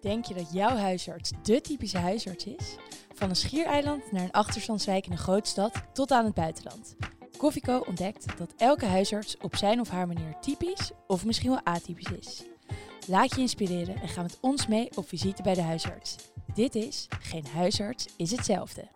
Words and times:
Denk 0.00 0.24
je 0.24 0.34
dat 0.34 0.52
jouw 0.52 0.76
huisarts 0.76 1.32
de 1.42 1.60
typische 1.60 1.98
huisarts 1.98 2.44
is? 2.44 2.76
Van 3.14 3.28
een 3.28 3.36
schiereiland 3.36 4.12
naar 4.12 4.22
een 4.22 4.30
achterstandswijk 4.30 5.06
in 5.06 5.12
een 5.12 5.18
grootstad 5.18 5.82
tot 5.92 6.10
aan 6.10 6.24
het 6.24 6.34
buitenland. 6.34 6.96
Koffieko 7.38 7.78
ontdekt 7.86 8.38
dat 8.38 8.54
elke 8.56 8.86
huisarts 8.86 9.36
op 9.36 9.56
zijn 9.56 9.80
of 9.80 9.88
haar 9.88 10.06
manier 10.06 10.38
typisch 10.40 10.90
of 11.06 11.24
misschien 11.24 11.50
wel 11.50 11.64
atypisch 11.64 12.12
is. 12.12 12.42
Laat 13.06 13.34
je 13.34 13.40
inspireren 13.40 14.00
en 14.00 14.08
ga 14.08 14.22
met 14.22 14.38
ons 14.40 14.66
mee 14.66 14.88
op 14.96 15.08
visite 15.08 15.42
bij 15.42 15.54
de 15.54 15.62
huisarts. 15.62 16.16
Dit 16.54 16.74
is 16.74 17.06
Geen 17.20 17.46
huisarts 17.46 18.06
is 18.16 18.30
hetzelfde. 18.30 18.88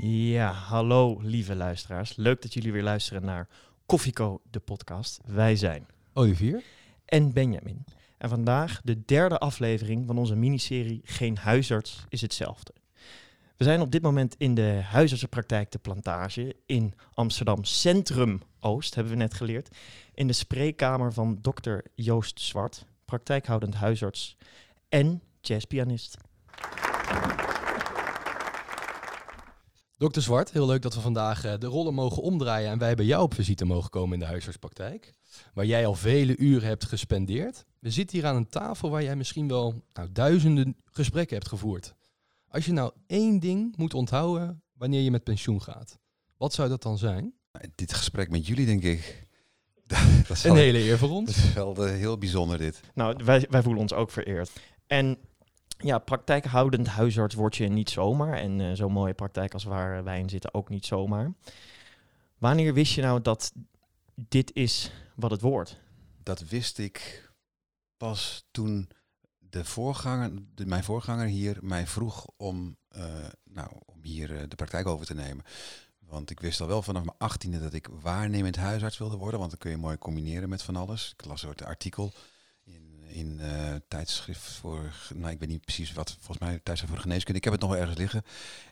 Ja, 0.00 0.52
hallo 0.52 1.18
lieve 1.20 1.54
luisteraars. 1.54 2.16
Leuk 2.16 2.42
dat 2.42 2.54
jullie 2.54 2.72
weer 2.72 2.82
luisteren 2.82 3.24
naar 3.24 3.48
Koffieko, 3.86 4.40
de 4.50 4.60
podcast. 4.60 5.20
Wij 5.26 5.56
zijn 5.56 5.86
Olivier. 6.12 6.62
En 7.08 7.32
Benjamin. 7.32 7.84
En 8.18 8.28
vandaag 8.28 8.80
de 8.84 9.04
derde 9.04 9.38
aflevering 9.38 10.06
van 10.06 10.18
onze 10.18 10.36
miniserie 10.36 11.00
Geen 11.04 11.36
huisarts 11.36 12.04
is 12.08 12.20
hetzelfde. 12.20 12.72
We 13.56 13.64
zijn 13.64 13.80
op 13.80 13.90
dit 13.90 14.02
moment 14.02 14.34
in 14.38 14.54
de 14.54 14.80
huisartsenpraktijk 14.84 15.70
De 15.70 15.78
Plantage 15.78 16.56
in 16.66 16.94
Amsterdam 17.14 17.64
Centrum 17.64 18.40
Oost, 18.60 18.94
hebben 18.94 19.12
we 19.12 19.18
net 19.18 19.34
geleerd. 19.34 19.76
In 20.14 20.26
de 20.26 20.32
spreekkamer 20.32 21.12
van 21.12 21.38
dokter 21.42 21.84
Joost 21.94 22.40
Zwart, 22.40 22.84
praktijkhoudend 23.04 23.74
huisarts 23.74 24.36
en 24.88 25.22
jazzpianist. 25.40 26.16
Dokter 29.96 30.22
Zwart, 30.22 30.52
heel 30.52 30.66
leuk 30.66 30.82
dat 30.82 30.94
we 30.94 31.00
vandaag 31.00 31.44
eh, 31.44 31.58
de 31.58 31.66
rollen 31.66 31.94
mogen 31.94 32.22
omdraaien 32.22 32.70
en 32.70 32.78
wij 32.78 32.94
bij 32.94 33.04
jou 33.04 33.22
op 33.22 33.34
visite 33.34 33.64
mogen 33.64 33.90
komen 33.90 34.12
in 34.12 34.18
de 34.18 34.26
huisartspraktijk. 34.26 35.14
Waar 35.54 35.66
jij 35.66 35.86
al 35.86 35.94
vele 35.94 36.36
uren 36.36 36.68
hebt 36.68 36.84
gespendeerd. 36.84 37.64
We 37.78 37.90
zitten 37.90 38.18
hier 38.18 38.26
aan 38.26 38.36
een 38.36 38.48
tafel 38.48 38.90
waar 38.90 39.02
jij 39.02 39.16
misschien 39.16 39.48
wel 39.48 39.82
nou, 39.92 40.08
duizenden 40.12 40.76
gesprekken 40.84 41.36
hebt 41.36 41.48
gevoerd. 41.48 41.94
Als 42.48 42.64
je 42.66 42.72
nou 42.72 42.92
één 43.06 43.38
ding 43.38 43.76
moet 43.76 43.94
onthouden 43.94 44.62
wanneer 44.72 45.00
je 45.00 45.10
met 45.10 45.24
pensioen 45.24 45.62
gaat, 45.62 45.98
wat 46.36 46.52
zou 46.54 46.68
dat 46.68 46.82
dan 46.82 46.98
zijn? 46.98 47.34
Dit 47.74 47.94
gesprek 47.94 48.30
met 48.30 48.46
jullie, 48.46 48.66
denk 48.66 48.82
ik. 48.82 49.26
dat 49.86 50.36
is 50.36 50.44
Een 50.44 50.52
wel, 50.52 50.62
hele 50.62 50.78
eer 50.78 50.98
voor 50.98 51.08
dat 51.08 51.16
ons. 51.16 51.36
is 51.36 51.52
wel 51.52 51.86
eh, 51.86 51.92
heel 51.92 52.18
bijzonder, 52.18 52.58
dit. 52.58 52.80
Nou, 52.94 53.20
wij, 53.24 53.46
wij 53.50 53.62
voelen 53.62 53.82
ons 53.82 53.92
ook 53.92 54.10
vereerd. 54.10 54.50
En 54.86 55.18
ja, 55.78 55.98
praktijkhoudend 55.98 56.86
huisarts 56.86 57.34
word 57.34 57.56
je 57.56 57.68
niet 57.68 57.90
zomaar. 57.90 58.32
En 58.38 58.60
eh, 58.60 58.72
zo'n 58.72 58.92
mooie 58.92 59.14
praktijk 59.14 59.52
als 59.52 59.64
waar 59.64 60.04
wij 60.04 60.18
in 60.18 60.28
zitten 60.28 60.54
ook 60.54 60.68
niet 60.68 60.86
zomaar. 60.86 61.32
Wanneer 62.38 62.74
wist 62.74 62.94
je 62.94 63.02
nou 63.02 63.22
dat 63.22 63.52
dit 64.14 64.50
is 64.54 64.92
wat 65.18 65.30
het 65.30 65.40
wordt? 65.40 65.80
Dat 66.22 66.40
wist 66.40 66.78
ik 66.78 67.28
pas 67.96 68.46
toen 68.50 68.90
de 69.38 69.64
voorganger, 69.64 70.30
de, 70.54 70.66
mijn 70.66 70.84
voorganger 70.84 71.26
hier 71.26 71.58
mij 71.60 71.86
vroeg 71.86 72.26
om, 72.36 72.76
eh, 72.88 73.04
nou, 73.44 73.70
om 73.84 74.02
hier 74.02 74.36
eh, 74.36 74.42
de 74.48 74.56
praktijk 74.56 74.86
over 74.86 75.06
te 75.06 75.14
nemen. 75.14 75.44
Want 75.98 76.30
ik 76.30 76.40
wist 76.40 76.60
al 76.60 76.66
wel 76.66 76.82
vanaf 76.82 77.04
mijn 77.04 77.18
achttiende 77.18 77.60
dat 77.60 77.72
ik 77.72 77.88
waarnemend 78.00 78.56
huisarts 78.56 78.98
wilde 78.98 79.16
worden. 79.16 79.38
Want 79.38 79.50
dan 79.50 79.60
kun 79.60 79.70
je 79.70 79.76
mooi 79.76 79.98
combineren 79.98 80.48
met 80.48 80.62
van 80.62 80.76
alles. 80.76 81.12
Ik 81.16 81.24
las 81.24 81.42
een 81.42 81.54
artikel 81.64 82.12
in, 82.64 83.02
in 83.08 83.40
eh, 83.40 83.74
tijdschrift 83.88 84.42
voor, 84.42 84.92
nou 85.14 85.32
ik 85.32 85.38
weet 85.38 85.48
niet 85.48 85.64
precies 85.64 85.92
wat, 85.92 86.10
volgens 86.10 86.38
mij 86.38 86.60
tijdschrift 86.62 86.92
voor 86.92 87.02
geneeskunde. 87.02 87.38
Ik 87.38 87.44
heb 87.44 87.52
het 87.52 87.62
nog 87.62 87.70
wel 87.70 87.80
ergens 87.80 87.98
liggen. 87.98 88.22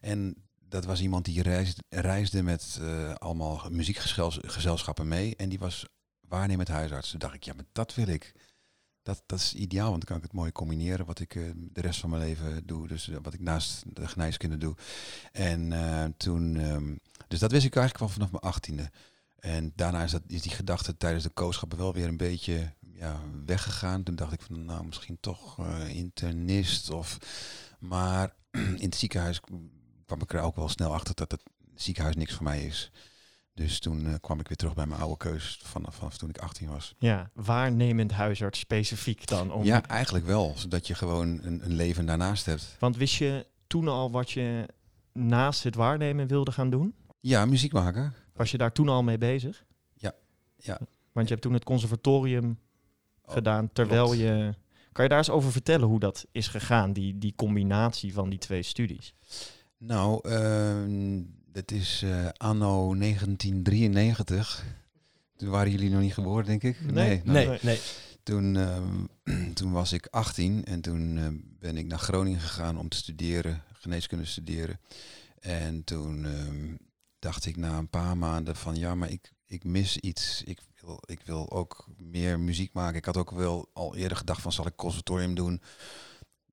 En 0.01 0.47
dat 0.69 0.85
was 0.85 1.01
iemand 1.01 1.25
die 1.25 1.43
reisde, 1.43 1.83
reisde 1.89 2.43
met 2.43 2.79
eh, 2.81 3.15
allemaal 3.15 3.69
muziekgezelschappen 3.71 5.09
mee. 5.09 5.37
En 5.37 5.49
die 5.49 5.59
was 5.59 5.87
waarnemend 6.29 6.69
huisarts. 6.69 7.11
Toen 7.11 7.19
dacht 7.19 7.35
ik, 7.35 7.45
ja, 7.45 7.55
maar 7.55 7.65
dat 7.73 7.95
wil 7.95 8.07
ik. 8.07 8.35
Dat, 9.03 9.23
dat 9.27 9.39
is 9.39 9.55
ideaal, 9.55 9.91
want 9.91 9.99
dan 9.99 10.09
kan 10.09 10.17
ik 10.17 10.23
het 10.23 10.33
mooi 10.33 10.53
combineren 10.53 11.07
wat 11.07 11.21
ik 11.21 11.35
eh, 11.35 11.43
de 11.55 11.81
rest 11.81 12.01
van 12.01 12.11
mijn 12.11 12.23
leven 12.23 12.67
doe. 12.67 12.89
Dus 12.89 13.09
eh, 13.09 13.17
wat 13.23 13.35
ik 13.35 13.41
naast 13.41 13.83
de 13.87 14.09
geneeskunde 14.09 14.57
doe. 14.57 14.75
En 15.33 15.73
eh, 15.73 16.05
toen, 16.17 16.57
ehm, 16.57 16.97
dus 17.29 17.39
dat 17.39 17.53
wist 17.53 17.65
ik 17.65 17.77
eigenlijk 17.77 18.05
wel 18.05 18.15
vanaf 18.15 18.31
mijn 18.31 18.53
achttiende. 18.53 18.91
En 19.39 19.73
daarna 19.75 20.03
is, 20.03 20.11
dat, 20.11 20.23
die 20.27 20.41
gedachte 20.41 20.97
tijdens 20.97 21.25
de 21.25 21.31
kooschappen 21.31 21.79
wel 21.79 21.93
weer 21.93 22.09
een 22.09 22.17
beetje 22.17 22.73
ja, 22.93 23.21
weggegaan. 23.45 24.03
Toen 24.03 24.17
dacht 24.17 24.33
ik 24.33 24.41
van, 24.41 24.65
nou, 24.65 24.87
misschien 24.87 25.19
toch 25.21 25.59
internist 25.89 26.91
of... 26.91 27.19
Maar 27.79 28.35
in 28.51 28.85
het 28.85 28.95
ziekenhuis 28.95 29.41
kwam 30.05 30.21
ik 30.23 30.33
er 30.33 30.41
ook 30.41 30.57
wel 30.57 30.69
snel 30.69 30.95
achter 30.95 31.15
dat 31.15 31.31
het 31.31 31.43
ziekenhuis 31.75 32.17
niks 32.17 32.35
voor 32.35 32.45
mij 32.45 32.65
is. 32.65 32.91
Dus 33.57 33.79
toen 33.79 34.07
eh, 34.07 34.15
kwam 34.21 34.41
ik 34.41 34.49
weer 34.49 34.57
terug 34.57 34.75
bij 34.75 34.87
mijn 34.87 35.01
oude 35.01 35.17
keus 35.17 35.61
vanaf, 35.63 35.95
vanaf 35.95 36.17
toen 36.19 36.29
ik 36.29 36.39
18 36.39 36.69
was. 36.69 36.95
Ja, 36.99 37.31
waarnemend 37.35 38.13
huisarts 38.13 38.59
specifiek 38.59 39.27
dan. 39.27 39.53
Om, 39.53 39.65
Ja, 39.65 39.87
eigenlijk 39.89 40.27
wel. 40.27 40.53
Zodat 40.57 40.87
je 40.87 40.95
gewoon 40.95 41.41
een, 41.43 41.65
een 41.65 41.73
leven 41.75 42.07
daarnaast 42.07 42.47
hebt. 42.47 42.77
Want 42.79 42.97
wist 42.97 43.15
je 43.15 43.47
toen 43.67 43.89
al 43.89 44.11
wat 44.11 44.31
je 44.31 44.69
naast 45.13 45.63
het 45.63 45.75
waarnemen 45.75 46.27
wilde 46.27 46.53
gaan 46.53 46.71
doen? 46.71 46.95
Ja, 47.21 47.47
muziek 47.47 47.73
maken. 47.73 48.15
Was 48.35 48.51
je 48.51 48.59
daar 48.59 48.73
toen 48.73 48.89
al 48.89 49.03
mee 49.03 49.19
bezig? 49.19 49.65
Ja, 49.95 50.13
ja. 50.57 50.79
Want 51.13 51.27
je 51.27 51.33
hebt 51.33 51.43
toen 51.47 51.55
het 51.55 51.65
conservatorium 51.65 52.59
Oh, 53.23 53.33
gedaan, 53.35 53.73
terwijl 53.73 54.05
klopt. 54.05 54.21
je... 54.21 54.55
Kan 54.93 55.05
je 55.05 55.11
daar 55.11 55.19
eens 55.19 55.31
over 55.31 55.53
vertellen 55.53 55.89
hoe 55.89 56.01
dat 56.01 56.27
is 56.33 56.49
gegaan, 56.49 56.93
die, 56.93 57.19
die 57.19 57.33
combinatie 57.37 58.13
van 58.13 58.29
die 58.29 58.39
twee 58.39 58.63
studies? 58.63 59.15
Nou, 59.79 60.29
ehm 60.29 61.23
dat 61.57 61.71
is 61.71 62.03
eh, 62.03 62.29
anno 62.37 62.97
1993. 62.99 64.65
Toen 65.37 65.49
waren 65.49 65.71
jullie 65.71 65.91
nog 65.91 66.01
niet 66.01 66.15
geboren, 66.15 66.45
denk 66.45 66.63
ik. 66.63 66.93
Nee. 66.93 67.21
Nee, 67.25 67.59
nee. 67.63 67.81
Toen, 68.23 68.57
ehm, 68.57 69.53
toen 69.59 69.73
was 69.73 69.93
ik 69.93 70.07
18 70.07 70.65
en 70.65 70.81
toen 70.81 71.19
ehm, 71.19 71.35
ben 71.59 71.77
ik 71.77 71.87
naar 71.87 71.99
Groningen 71.99 72.41
gegaan 72.41 72.79
om 72.79 72.89
te 72.89 72.97
studeren, 72.97 73.63
geneeskunde 73.73 74.25
te 74.25 74.31
studeren. 74.31 74.81
En 75.41 75.85
toen 75.85 76.25
ehm, 76.25 76.75
dacht 77.19 77.47
ik 77.47 77.57
na 77.57 77.79
een 77.79 77.91
paar 77.91 78.17
maanden 78.17 78.57
van 78.57 78.77
ja, 78.77 78.95
maar 78.95 79.11
ik, 79.11 79.33
ik 79.47 79.65
mis 79.65 79.97
iets. 79.97 80.43
Ik 80.45 80.61
wil, 80.81 81.03
ik 81.07 81.21
wil 81.25 81.51
ook 81.51 81.89
meer 81.97 82.41
muziek 82.41 82.73
maken. 82.73 82.97
Ik 82.97 83.05
had 83.05 83.17
ook 83.17 83.31
wel 83.31 83.71
al 83.73 83.97
eerder 83.97 84.17
gedacht 84.17 84.43
van 84.43 84.53
zal 84.53 84.67
ik 84.67 84.77
conservatorium 84.77 85.35
doen. 85.35 85.63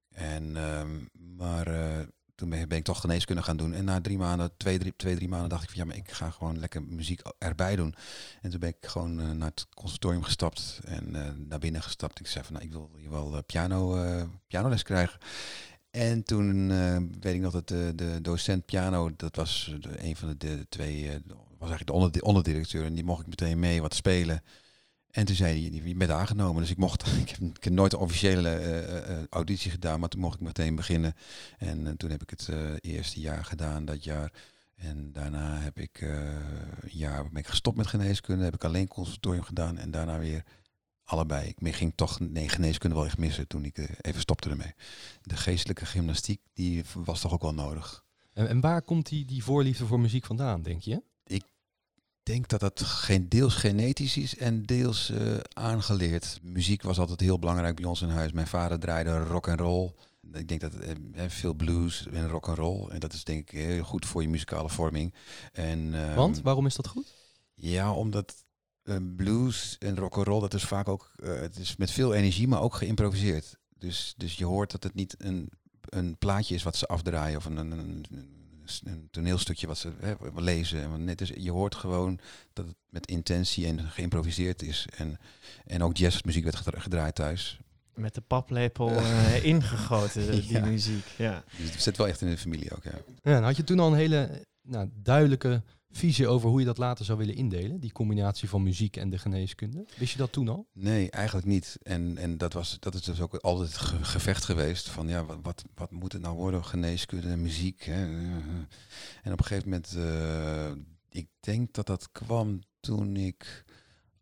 En, 0.09 0.57
ehm, 0.57 0.99
maar 1.35 1.67
eh, 1.67 2.07
toen 2.35 2.49
ben, 2.49 2.71
ik 2.71 2.83
toch 2.83 2.99
geneeskunde 2.99 3.43
gaan 3.43 3.57
doen. 3.57 3.73
En 3.73 3.85
na 3.85 4.01
drie 4.01 4.17
maanden, 4.17 4.51
twee 4.57 4.79
drie, 4.79 4.93
twee, 4.95 5.15
drie 5.15 5.27
maanden 5.29 5.49
dacht 5.49 5.63
ik 5.63 5.69
van 5.69 5.79
ja, 5.79 5.85
maar 5.85 5.95
ik 5.95 6.11
ga 6.11 6.29
gewoon 6.29 6.59
lekker 6.59 6.83
muziek 6.83 7.21
erbij 7.37 7.75
doen. 7.75 7.95
En 8.41 8.49
toen 8.49 8.59
ben 8.59 8.69
ik 8.69 8.75
gewoon 8.81 9.19
eh, 9.19 9.31
naar 9.31 9.49
het 9.49 9.67
conservatorium 9.73 10.23
gestapt 10.23 10.79
en 10.83 11.15
eh, 11.15 11.31
naar 11.37 11.59
binnen 11.59 11.83
gestapt. 11.83 12.19
Ik 12.19 12.27
zei 12.27 12.43
van 12.43 12.53
nou, 12.53 12.65
ik 12.65 12.71
wil 12.71 12.91
hier 12.97 13.09
wel 13.09 13.35
eh, 13.35 13.39
piano, 13.45 13.97
pianoles 14.47 14.83
krijgen. 14.83 15.19
En 15.91 16.23
toen 16.23 16.67
weet 17.19 17.35
ik 17.35 17.41
nog 17.41 17.53
dat 17.53 17.67
de, 17.67 17.91
de 17.95 18.21
docent 18.21 18.65
piano, 18.65 19.11
dat 19.15 19.35
was 19.35 19.75
een 19.97 20.15
van 20.15 20.29
de, 20.29 20.37
de 20.37 20.65
twee, 20.69 21.03
was 21.57 21.69
eigenlijk 21.69 21.85
de 21.85 21.93
onder, 21.93 22.21
onderdirecteur. 22.21 22.85
En 22.85 22.93
die 22.93 23.03
mocht 23.03 23.21
ik 23.21 23.27
meteen 23.27 23.59
mee 23.59 23.81
wat 23.81 23.93
spelen. 23.93 24.43
En 25.13 25.25
toen 25.25 25.35
zei 25.35 25.69
hij, 25.69 25.81
je 25.83 25.95
bent 25.95 26.11
aangenomen. 26.11 26.61
Dus 26.61 26.71
ik 26.71 26.77
mocht, 26.77 27.07
ik 27.25 27.37
heb, 27.59 27.73
nooit 27.73 27.93
een 27.93 27.99
officiële 27.99 28.49
eh, 28.49 29.17
eh, 29.17 29.23
auditie 29.29 29.71
gedaan, 29.71 29.99
maar 29.99 30.09
toen 30.09 30.21
mocht 30.21 30.35
ik 30.35 30.41
meteen 30.41 30.75
beginnen. 30.75 31.15
En 31.57 31.87
eh, 31.87 31.93
toen 31.93 32.09
heb 32.09 32.21
ik 32.21 32.29
het 32.29 32.49
eh, 32.49 32.71
eerste 32.81 33.19
jaar 33.19 33.45
gedaan, 33.45 33.85
dat 33.85 34.03
jaar. 34.03 34.31
En 34.75 35.11
daarna 35.11 35.59
heb 35.59 35.79
ik 35.79 36.01
eh, 36.01 36.09
een 36.79 36.89
jaar 36.89 37.29
ben 37.29 37.39
ik 37.39 37.47
gestopt 37.47 37.77
met 37.77 37.87
geneeskunde, 37.87 38.43
heb 38.43 38.53
ik 38.53 38.63
alleen 38.63 38.87
conservatorium 38.87 39.43
gedaan 39.43 39.77
en 39.77 39.91
daarna 39.91 40.19
weer 40.19 40.43
allebei. 41.03 41.53
Ik 41.57 41.75
ging 41.75 41.93
toch 41.95 42.19
nee, 42.19 42.49
geneeskunde 42.49 42.95
wel 42.95 43.05
echt 43.05 43.17
missen 43.17 43.47
toen 43.47 43.65
ik 43.65 43.77
eh, 43.77 43.85
even 44.01 44.21
stopte 44.21 44.49
ermee. 44.49 44.73
De 45.21 45.35
geestelijke 45.35 45.85
gymnastiek, 45.85 46.41
die 46.53 46.83
was 46.93 47.21
toch 47.21 47.33
ook 47.33 47.41
wel 47.41 47.53
nodig. 47.53 48.03
En, 48.33 48.47
en 48.47 48.59
waar 48.59 48.81
komt 48.81 49.09
die, 49.09 49.25
die 49.25 49.43
voorliefde 49.43 49.85
voor 49.85 49.99
muziek 49.99 50.25
vandaan, 50.25 50.61
denk 50.61 50.81
je? 50.81 51.03
Denk 52.23 52.47
dat 52.47 52.59
dat 52.59 52.81
geen, 52.81 53.29
deels 53.29 53.55
genetisch 53.55 54.17
is 54.17 54.37
en 54.37 54.63
deels 54.63 55.09
eh, 55.09 55.37
aangeleerd. 55.53 56.39
Muziek 56.43 56.81
was 56.81 56.99
altijd 56.99 57.19
heel 57.19 57.39
belangrijk 57.39 57.75
bij 57.75 57.85
ons 57.85 58.01
in 58.01 58.09
huis. 58.09 58.31
Mijn 58.31 58.47
vader 58.47 58.79
draaide 58.79 59.23
rock 59.23 59.47
en 59.47 59.57
roll. 59.57 59.91
Ik 60.33 60.47
denk 60.47 60.61
dat 60.61 60.73
eh, 60.75 60.95
veel 61.27 61.53
blues 61.53 62.07
en 62.07 62.27
rock 62.27 62.47
en 62.47 62.55
roll. 62.55 62.89
En 62.89 62.99
dat 62.99 63.13
is 63.13 63.23
denk 63.23 63.39
ik 63.39 63.59
heel 63.59 63.83
goed 63.83 64.05
voor 64.05 64.21
je 64.21 64.29
muzikale 64.29 64.69
vorming. 64.69 65.13
En, 65.51 65.93
ehm, 65.93 66.15
Want, 66.15 66.41
waarom 66.41 66.65
is 66.65 66.75
dat 66.75 66.87
goed? 66.87 67.13
Ja, 67.53 67.93
omdat 67.93 68.43
eh, 68.83 68.97
blues 69.15 69.77
en 69.79 69.97
rock 69.97 70.17
and 70.17 70.27
roll, 70.27 70.41
dat 70.41 70.53
is 70.53 70.63
vaak 70.63 70.87
ook, 70.87 71.11
eh, 71.15 71.39
het 71.39 71.57
is 71.57 71.75
met 71.75 71.91
veel 71.91 72.13
energie, 72.13 72.47
maar 72.47 72.61
ook 72.61 72.75
geïmproviseerd. 72.75 73.57
Dus, 73.77 74.13
dus 74.17 74.35
je 74.35 74.45
hoort 74.45 74.71
dat 74.71 74.83
het 74.83 74.93
niet 74.93 75.15
een, 75.17 75.49
een 75.81 76.17
plaatje 76.17 76.55
is 76.55 76.63
wat 76.63 76.75
ze 76.75 76.87
afdraaien 76.87 77.37
of 77.37 77.45
een, 77.45 77.57
een, 77.57 77.71
een, 77.71 78.05
een 78.83 79.07
toneelstukje 79.11 79.67
wat 79.67 79.77
ze 79.77 79.91
hè, 79.99 80.13
lezen. 80.35 80.89
Want 80.89 81.03
net 81.03 81.21
is, 81.21 81.31
je 81.37 81.51
hoort 81.51 81.75
gewoon 81.75 82.19
dat 82.53 82.65
het 82.65 82.75
met 82.89 83.07
intentie 83.07 83.65
en 83.65 83.79
geïmproviseerd 83.79 84.61
is. 84.61 84.87
En, 84.97 85.17
en 85.65 85.83
ook 85.83 85.97
jazzmuziek 85.97 86.43
werd 86.43 86.55
gedra- 86.55 86.79
gedraaid 86.79 87.15
thuis. 87.15 87.59
Met 87.95 88.13
de 88.13 88.21
paplepel 88.21 88.89
eh, 88.89 89.43
ingegoten, 89.45 90.31
die 90.31 90.51
Ja. 90.51 90.65
muziek. 90.65 91.05
Ja. 91.17 91.43
Dus 91.57 91.71
het 91.71 91.81
zit 91.81 91.97
wel 91.97 92.07
echt 92.07 92.21
in 92.21 92.29
de 92.29 92.37
familie 92.37 92.71
ook, 92.75 92.83
ja. 92.83 92.91
Ja, 93.23 93.33
dan 93.33 93.43
had 93.43 93.55
je 93.57 93.63
toen 93.63 93.79
al 93.79 93.87
een 93.91 93.97
hele 93.97 94.41
nou, 94.61 94.89
duidelijke 94.93 95.61
visie 95.93 96.27
over 96.27 96.49
hoe 96.49 96.59
je 96.59 96.65
dat 96.65 96.77
later 96.77 97.05
zou 97.05 97.17
willen 97.17 97.35
indelen? 97.35 97.79
Die 97.79 97.91
combinatie 97.91 98.49
van 98.49 98.63
muziek 98.63 98.97
en 98.97 99.09
de 99.09 99.17
geneeskunde. 99.17 99.85
Wist 99.97 100.11
je 100.11 100.17
dat 100.17 100.31
toen 100.31 100.47
al? 100.47 100.67
Nee, 100.73 101.09
eigenlijk 101.09 101.47
niet. 101.47 101.77
En, 101.83 102.17
en 102.17 102.37
dat, 102.37 102.53
was, 102.53 102.77
dat 102.79 102.93
is 102.93 103.01
dus 103.01 103.21
ook 103.21 103.35
altijd 103.35 103.77
gevecht 104.01 104.45
geweest 104.45 104.89
van 104.89 105.07
ja, 105.07 105.25
wat, 105.25 105.37
wat, 105.41 105.63
wat 105.75 105.91
moet 105.91 106.13
het 106.13 106.21
nou 106.21 106.35
worden? 106.35 106.65
Geneeskunde 106.65 107.27
en 107.27 107.41
muziek. 107.41 107.83
Hè? 107.83 108.03
En 109.23 109.31
op 109.31 109.39
een 109.39 109.45
gegeven 109.45 109.69
moment, 109.69 109.95
eh, 109.95 110.71
ik 111.09 111.27
denk 111.39 111.73
dat 111.73 111.85
dat 111.85 112.11
kwam 112.11 112.59
toen 112.79 113.15
ik 113.15 113.65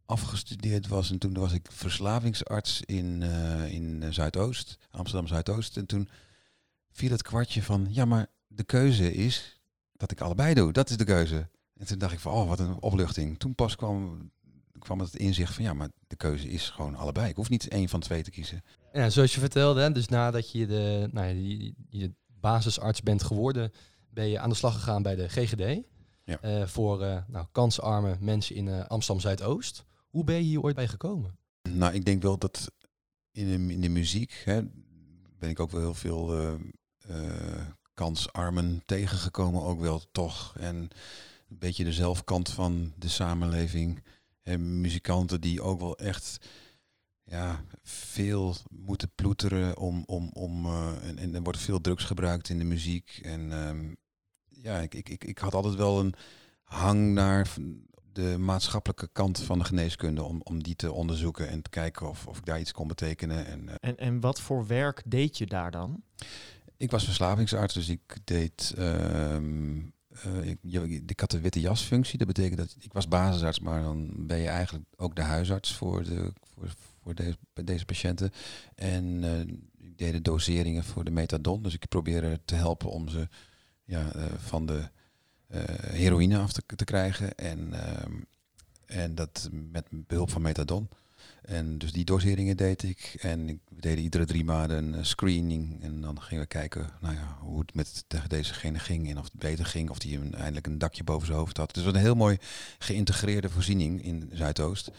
afgestudeerd 0.06 0.88
was. 0.88 1.12
En 1.12 1.18
toen 1.18 1.33
was 1.33 1.53
ik 1.53 1.68
verslavingsarts 1.71 2.81
in, 2.81 3.21
eh, 3.21 3.73
in 3.73 4.13
Zuidoost, 4.13 4.77
Amsterdam 4.91 5.27
Zuidoost. 5.27 5.77
En 5.77 5.85
toen 5.85 6.09
viel 6.91 7.12
het 7.12 7.23
kwartje 7.23 7.63
van 7.63 7.88
ja, 7.89 8.06
maar 8.06 8.27
de 8.47 8.63
keuze 8.63 9.13
is 9.13 9.62
dat 9.94 10.12
ik 10.12 10.21
allebei 10.21 10.53
doe. 10.53 10.71
Dat 10.71 10.89
is 10.89 10.97
de 10.97 11.03
keuze. 11.03 11.50
En 11.81 11.88
toen 11.88 11.98
dacht 11.98 12.13
ik 12.13 12.19
van, 12.19 12.33
oh, 12.33 12.48
wat 12.48 12.60
een 12.60 12.81
opluchting. 12.81 13.39
Toen 13.39 13.56
pas 13.56 13.75
kwam, 13.75 14.31
kwam 14.80 15.00
het 15.00 15.16
inzicht 15.16 15.54
van, 15.54 15.63
ja, 15.63 15.74
maar 15.74 15.89
de 16.07 16.16
keuze 16.16 16.50
is 16.50 16.69
gewoon 16.69 16.95
allebei. 16.95 17.30
Ik 17.30 17.36
hoef 17.36 17.50
niet 17.50 17.68
één 17.68 17.89
van 17.89 18.00
twee 18.00 18.24
te 18.24 18.31
kiezen. 18.31 18.63
Ja, 18.94 19.10
zoals 19.10 19.33
je 19.33 19.39
vertelde, 19.39 19.92
dus 19.92 20.07
nadat 20.07 20.51
je 20.51 20.68
de 20.68 21.10
nou 21.12 21.28
ja, 21.28 21.33
je, 21.33 21.74
je 21.89 22.13
basisarts 22.28 23.01
bent 23.01 23.24
geworden, 23.24 23.72
ben 24.10 24.28
je 24.28 24.39
aan 24.39 24.50
de 24.50 24.56
slag 24.56 24.74
gegaan 24.74 25.01
bij 25.01 25.16
de 25.16 25.30
GGD. 25.30 25.81
Ja. 26.24 26.39
eh, 26.42 26.68
voor 26.68 27.04
eh, 27.04 27.18
nou, 27.28 27.45
kansarme 27.51 28.18
mensen 28.19 28.56
in 28.56 28.68
eh, 28.68 28.86
Amsterdam 28.86 29.24
Zuidoost. 29.24 29.86
Hoe 30.10 30.24
ben 30.24 30.36
je 30.36 30.42
hier 30.42 30.62
ooit 30.62 30.75
bij 30.75 30.88
gekomen? 30.88 31.38
Nou, 31.69 31.94
ik 31.94 32.06
denk 32.06 32.22
wel 32.22 32.38
dat 32.38 32.72
in 33.31 33.45
de, 33.45 33.74
in 33.74 33.81
de 33.81 33.89
muziek 33.89 34.42
hè, 34.45 34.62
ben 35.39 35.50
ik 35.50 35.60
ook 35.60 35.72
wel 35.72 35.81
heel 35.81 35.94
veel 35.94 36.57
kansarmen 37.94 38.81
tegengekomen, 38.86 39.62
ook 39.62 39.80
wel 39.80 40.01
toch. 40.12 40.56
En 40.57 40.89
een 41.51 41.59
beetje 41.59 41.83
de 41.83 41.94
zelfkant 41.94 42.50
van 42.50 42.94
de 42.98 43.09
samenleving. 43.09 44.03
En 44.44 44.81
muzikanten 44.81 45.42
die 45.42 45.62
ook 45.62 45.80
wel 45.80 45.98
echt 45.98 46.38
ja, 47.24 47.63
veel 47.83 48.56
moeten 48.69 49.12
ploeteren 49.15 49.77
om, 49.77 50.03
om, 50.06 50.30
om 50.33 50.65
eh, 50.65 51.07
en, 51.07 51.18
en 51.18 51.36
er 51.36 51.42
wordt 51.42 51.59
veel 51.59 51.81
drugs 51.81 52.03
gebruikt 52.03 52.50
in 52.50 52.57
de 52.57 52.63
muziek. 52.63 53.19
En 53.24 53.51
ehm, 53.51 53.94
ja, 54.48 54.77
ik, 54.80 54.94
ik, 54.94 55.09
ik, 55.09 55.24
ik 55.24 55.38
had 55.38 55.53
altijd 55.53 55.75
wel 55.75 56.00
een 56.00 56.13
hang 56.63 57.13
naar 57.13 57.54
de 58.12 58.38
maatschappelijke 58.38 59.09
kant 59.12 59.39
van 59.39 59.59
de 59.59 59.65
geneeskunde 59.65 60.24
om, 60.24 60.42
om 60.44 60.63
die 60.63 60.75
te 60.75 60.92
onderzoeken 60.92 61.50
en 61.50 61.62
te 61.62 61.69
kijken 61.69 62.09
of, 62.09 62.27
of 62.27 62.38
ik 62.38 62.45
daar 62.45 62.59
iets 62.59 62.71
kon 62.71 62.88
betekenen. 62.88 63.45
En, 63.45 63.69
eh, 63.69 63.75
En, 63.80 63.97
en 63.97 64.19
wat 64.19 64.42
voor 64.42 64.68
werk 64.68 65.01
deed 65.06 65.38
je 65.38 65.45
daar 65.45 65.71
dan? 65.71 66.04
ik 66.77 66.92
was 66.92 67.04
verslavingsarts, 67.04 67.74
dus 67.74 67.89
ik 67.89 68.18
deed. 68.24 68.74
ehm, 68.77 69.80
eh, 70.11 70.49
ik, 71.05 71.19
had 71.19 71.31
de 71.31 71.39
witte 71.39 71.59
jasfunctie. 71.59 72.17
Dat 72.17 72.27
betekent 72.27 72.57
dat 72.57 72.75
ik 72.79 72.93
was 72.93 73.07
basisarts, 73.07 73.59
maar 73.59 73.81
dan 73.81 74.27
ben 74.27 74.37
je 74.37 74.47
eigenlijk 74.47 74.85
ook 74.95 75.15
de 75.15 75.21
huisarts 75.21 75.75
voor, 75.75 76.03
de, 76.03 76.33
voor, 76.53 76.73
voor 77.01 77.15
deze, 77.15 77.37
deze 77.63 77.85
patiënten. 77.85 78.31
En 78.75 79.23
eh, 79.23 79.39
ik 79.87 79.97
deed 79.97 80.11
de 80.11 80.21
doseringen 80.21 80.83
voor 80.83 81.03
de 81.03 81.11
methadon. 81.11 81.63
Dus 81.63 81.73
ik 81.73 81.87
probeerde 81.87 82.39
te 82.45 82.55
helpen 82.55 82.89
om 82.89 83.09
ze 83.09 83.27
ja, 83.83 84.13
eh, 84.13 84.25
van 84.37 84.65
de 84.65 84.89
heroïne 85.91 86.37
af 86.37 86.51
te, 86.51 86.63
te 86.75 86.83
krijgen. 86.83 87.35
En, 87.35 87.73
ehm, 87.73 88.11
en 88.85 89.15
dat 89.15 89.49
met 89.51 89.85
behulp 89.89 90.29
van 90.29 90.41
methadon. 90.41 90.89
En 91.41 91.77
dus 91.77 91.91
die 91.91 92.06
doseringen 92.06 92.57
deed 92.57 92.83
ik. 92.83 93.15
En 93.19 93.50
ik 93.50 93.57
deden 93.69 94.03
iedere 94.03 94.25
drie 94.25 94.44
maanden 94.44 94.77
een 94.77 94.95
eh, 94.95 95.03
screening. 95.03 95.83
En 95.83 96.01
dan 96.01 96.21
gingen 96.21 96.44
we 96.44 96.50
kijken 96.50 96.89
nou 97.01 97.15
ja, 97.15 97.38
hoe 97.39 97.59
het 97.59 97.73
met 97.73 98.03
de- 98.07 98.21
dezegene 98.27 98.79
ging. 98.79 99.09
En 99.09 99.18
of 99.18 99.23
het 99.23 99.33
beter 99.39 99.65
ging. 99.65 99.89
Of 99.89 100.00
die 100.00 100.19
eindelijk 100.31 100.68
een 100.68 100.77
dakje 100.77 101.03
boven 101.03 101.25
zijn 101.25 101.38
hoofd 101.39 101.57
had. 101.57 101.73
Dus 101.73 101.83
het 101.83 101.85
was 101.85 101.94
een 102.01 102.07
heel 102.07 102.15
mooi 102.15 102.38
geïntegreerde 102.79 103.50
voorziening 103.50 104.03
in 104.03 104.29
Zuidoost. 104.33 104.91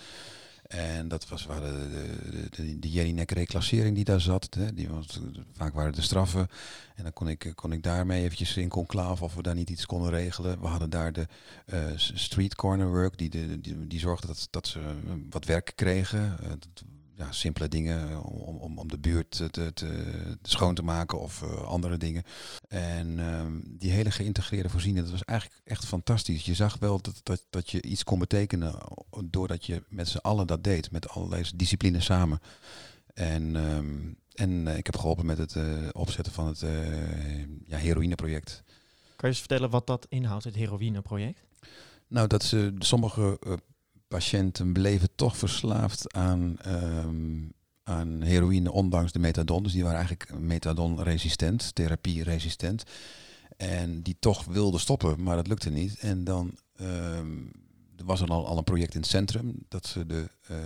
En 0.72 1.08
dat 1.08 1.28
was 1.28 1.46
waar 1.46 1.60
de, 1.60 1.88
de, 2.30 2.46
de, 2.50 2.78
de 2.78 2.90
Jelinek 2.90 3.30
reclassering 3.30 3.94
die 3.94 4.04
daar 4.04 4.20
zat. 4.20 4.56
Die 4.74 4.88
was, 4.88 5.20
vaak 5.52 5.74
waren 5.74 5.92
de 5.92 6.02
straffen. 6.02 6.48
En 6.94 7.02
dan 7.02 7.12
kon 7.12 7.28
ik, 7.28 7.52
kon 7.54 7.72
ik 7.72 7.82
daarmee 7.82 8.22
eventjes 8.22 8.56
in 8.56 8.68
conclave 8.68 9.24
of 9.24 9.34
we 9.34 9.42
daar 9.42 9.54
niet 9.54 9.70
iets 9.70 9.86
konden 9.86 10.10
regelen. 10.10 10.60
We 10.60 10.66
hadden 10.66 10.90
daar 10.90 11.12
de 11.12 11.26
eh, 11.66 11.84
street 11.96 12.54
corner 12.54 12.88
work. 12.88 13.18
Die, 13.18 13.30
de, 13.30 13.60
die, 13.60 13.86
die 13.86 13.98
zorgde 13.98 14.26
dat, 14.26 14.48
dat 14.50 14.66
ze 14.66 14.78
eh, 14.78 15.12
wat 15.30 15.44
werk 15.44 15.72
kregen. 15.74 16.38
Eh, 16.42 16.50
ja, 17.22 17.32
simpele 17.32 17.68
dingen 17.68 18.10
eh, 18.10 18.24
om, 18.24 18.56
om, 18.56 18.78
om 18.78 18.88
de 18.88 18.98
buurt 18.98 19.30
te, 19.30 19.50
te, 19.50 19.72
te- 19.72 20.36
schoon 20.42 20.74
te 20.74 20.82
maken 20.82 21.20
of 21.20 21.42
eh, 21.42 21.62
andere 21.62 21.96
dingen. 21.96 22.22
En 22.68 23.18
ehm, 23.18 23.60
die 23.64 23.90
hele 23.90 24.10
geïntegreerde 24.10 24.68
voorziening, 24.68 25.04
dat 25.04 25.12
was 25.12 25.24
eigenlijk 25.24 25.60
echt 25.64 25.84
fantastisch. 25.84 26.44
Je 26.44 26.54
zag 26.54 26.78
wel 26.78 27.00
dat, 27.00 27.20
dat, 27.22 27.46
dat 27.50 27.70
je 27.70 27.82
iets 27.82 28.04
kon 28.04 28.18
betekenen 28.18 28.74
doordat 29.24 29.66
je 29.66 29.82
met 29.88 30.08
z'n 30.08 30.16
allen 30.16 30.46
dat 30.46 30.64
deed. 30.64 30.90
Met 30.90 31.08
allerlei 31.08 31.44
disciplines 31.54 32.04
samen. 32.04 32.40
En, 33.14 33.56
ehm, 33.56 34.12
en 34.34 34.68
eh, 34.68 34.76
ik 34.76 34.86
heb 34.86 34.96
geholpen 34.96 35.26
met 35.26 35.38
het 35.38 35.56
eh, 35.56 35.88
opzetten 35.92 36.32
van 36.32 36.46
het 36.46 36.62
eh 36.62 37.46
ja, 37.66 37.76
heroïneproject. 37.76 38.62
Kan 39.16 39.28
je 39.30 39.36
eens 39.36 39.38
vertellen 39.38 39.70
wat 39.70 39.86
dat 39.86 40.06
inhoudt, 40.08 40.44
het 40.44 40.54
heroïneproject? 40.54 41.40
Nou, 42.08 42.26
dat 42.26 42.42
ze 42.42 42.74
sommige 42.78 43.38
eh, 43.40 43.52
patiënten 44.12 44.72
bleven 44.72 45.08
toch 45.14 45.36
verslaafd 45.36 46.14
aan, 46.14 46.58
ehm, 46.58 47.48
aan 47.82 48.22
heroïne, 48.22 48.72
ondanks 48.72 49.12
de 49.12 49.18
methadon. 49.18 49.62
Dus 49.62 49.72
die 49.72 49.82
waren 49.82 49.98
eigenlijk 49.98 50.38
methadon-resistent, 50.38 51.74
therapie-resistent. 51.74 52.82
En 53.56 54.02
die 54.02 54.16
toch 54.18 54.44
wilden 54.44 54.80
stoppen, 54.80 55.22
maar 55.22 55.36
dat 55.36 55.46
lukte 55.46 55.70
niet. 55.70 55.98
En 55.98 56.24
dan 56.24 56.58
ehm, 56.76 57.38
er 57.96 58.04
was 58.04 58.20
er 58.20 58.28
al, 58.28 58.46
al 58.46 58.58
een 58.58 58.64
project 58.64 58.94
in 58.94 59.00
het 59.00 59.08
centrum 59.10 59.54
dat 59.68 59.86
ze 59.86 60.06
de, 60.06 60.30
eh, 60.46 60.56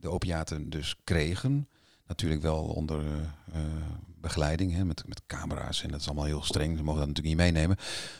de 0.00 0.10
opiaten 0.10 0.70
dus 0.70 0.96
kregen. 1.04 1.68
Natuurlijk 2.06 2.42
wel 2.42 2.64
onder 2.64 3.00
eh, 3.52 3.60
begeleiding, 4.20 4.72
hè, 4.72 4.84
met, 4.84 5.08
met 5.08 5.22
camera's. 5.26 5.82
En 5.82 5.90
dat 5.90 6.00
is 6.00 6.06
allemaal 6.06 6.24
heel 6.24 6.42
streng. 6.42 6.76
Ze 6.76 6.82
mogen 6.82 6.98
dat 6.98 7.08
natuurlijk 7.08 7.36
niet 7.36 7.46
meenemen. 7.46 7.76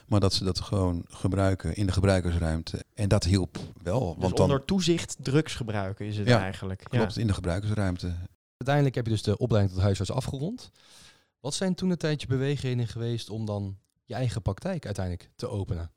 Maar 0.06 0.20
dat 0.20 0.32
ze 0.32 0.44
dat 0.44 0.60
gewoon 0.60 1.04
gebruiken 1.08 1.74
in 1.74 1.86
de 1.86 1.92
gebruikersruimte. 1.92 2.84
En 2.94 3.08
dat 3.08 3.24
hielp 3.24 3.58
wel. 3.82 4.00
Want 4.00 4.08
Want 4.08 4.20
dan 4.20 4.30
Dus 4.30 4.40
onder 4.40 4.64
toezicht 4.64 5.16
drugs 5.18 5.54
gebruiken 5.54 6.06
is 6.06 6.16
het 6.16 6.28
Ja, 6.28 6.40
eigenlijk. 6.40 6.82
klopt, 6.82 7.16
in 7.16 7.26
de 7.26 7.34
gebruikersruimte. 7.34 8.14
Uiteindelijk 8.56 8.94
heb 8.94 9.04
je 9.04 9.12
dus 9.12 9.22
de 9.22 9.38
opleiding 9.38 9.74
tot 9.74 9.84
huisarts 9.84 10.12
afgerond. 10.12 10.70
Wat 11.40 11.54
zijn 11.54 11.74
toen 11.74 11.90
een 11.90 11.96
tijdje 11.96 12.26
beweegredenen 12.26 12.88
geweest 12.88 13.30
om 13.30 13.44
dan 13.46 13.78
je 14.04 14.14
eigen 14.14 14.42
praktijk 14.42 14.84
uiteindelijk 14.84 15.30
te 15.36 15.48
openen? 15.48 15.90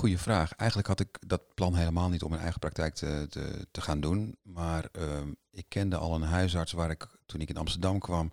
Goeie 0.00 0.18
vraag. 0.18 0.52
Eigenlijk 0.52 0.88
had 0.88 1.00
ik 1.00 1.18
dat 1.26 1.54
plan 1.54 1.74
helemaal 1.74 2.08
niet 2.08 2.22
om 2.22 2.30
mijn 2.30 2.42
eigen 2.42 2.60
praktijk 2.60 2.94
te, 2.94 3.26
te, 3.28 3.66
te 3.70 3.80
gaan 3.80 4.00
doen. 4.00 4.36
Maar 4.42 4.88
ehm, 4.92 5.32
ik 5.50 5.64
kende 5.68 5.96
al 5.96 6.14
een 6.14 6.22
huisarts 6.22 6.72
waar 6.72 6.90
ik 6.90 7.06
toen 7.26 7.40
ik 7.40 7.48
in 7.48 7.56
Amsterdam 7.56 7.98
kwam 7.98 8.32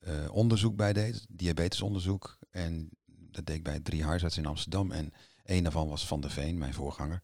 eh, 0.00 0.12
onderzoek 0.30 0.76
bij 0.76 0.92
deed. 0.92 1.26
Diabetesonderzoek. 1.28 2.38
En 2.50 2.88
dat 3.06 3.46
deed 3.46 3.56
ik 3.56 3.62
bij 3.62 3.80
drie 3.80 4.04
huisartsen 4.04 4.42
in 4.42 4.48
Amsterdam. 4.48 4.90
En 4.90 5.12
een 5.44 5.62
daarvan 5.62 5.88
was 5.88 6.06
Van 6.06 6.20
der 6.20 6.30
Veen, 6.30 6.58
mijn 6.58 6.74
voorganger. 6.74 7.22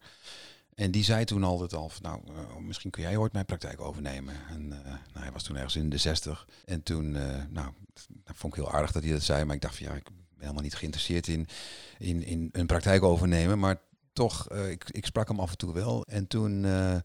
En 0.75 0.91
die 0.91 1.03
zei 1.03 1.25
toen 1.25 1.43
altijd 1.43 1.73
al, 1.73 1.91
nou, 2.01 2.21
eh, 2.27 2.57
misschien 2.57 2.91
kun 2.91 3.03
jij 3.03 3.17
ooit 3.17 3.33
mijn 3.33 3.45
praktijk 3.45 3.81
overnemen. 3.81 4.35
En 4.49 4.71
eh, 4.71 4.91
nou, 4.91 4.99
hij 5.19 5.31
was 5.31 5.43
toen 5.43 5.55
ergens 5.55 5.75
in 5.75 5.89
de 5.89 5.97
zestig. 5.97 6.47
En 6.65 6.83
toen, 6.83 7.11
nou, 7.49 7.71
dat 8.07 8.35
vond 8.35 8.55
ik 8.55 8.63
heel 8.63 8.71
aardig 8.71 8.91
dat 8.91 9.03
hij 9.03 9.11
dat 9.11 9.23
zei. 9.23 9.45
Maar 9.45 9.55
ik 9.55 9.61
dacht 9.61 9.77
van, 9.77 9.85
ja, 9.85 9.93
ik 9.93 10.03
ben 10.03 10.15
helemaal 10.37 10.63
niet 10.63 10.75
geïnteresseerd 10.75 11.27
in, 11.27 11.47
in, 11.97 12.23
in 12.23 12.49
een 12.51 12.65
praktijk 12.65 13.03
overnemen. 13.03 13.59
Maar 13.59 13.79
toch, 14.13 14.49
eh, 14.49 14.69
ik, 14.69 14.89
ik 14.89 15.05
sprak 15.05 15.27
hem 15.27 15.39
af 15.39 15.51
en 15.51 15.57
toe 15.57 15.73
wel. 15.73 16.05
En 16.05 16.27
toen 16.27 16.65
eh, 16.65 16.95
eh, 16.95 17.01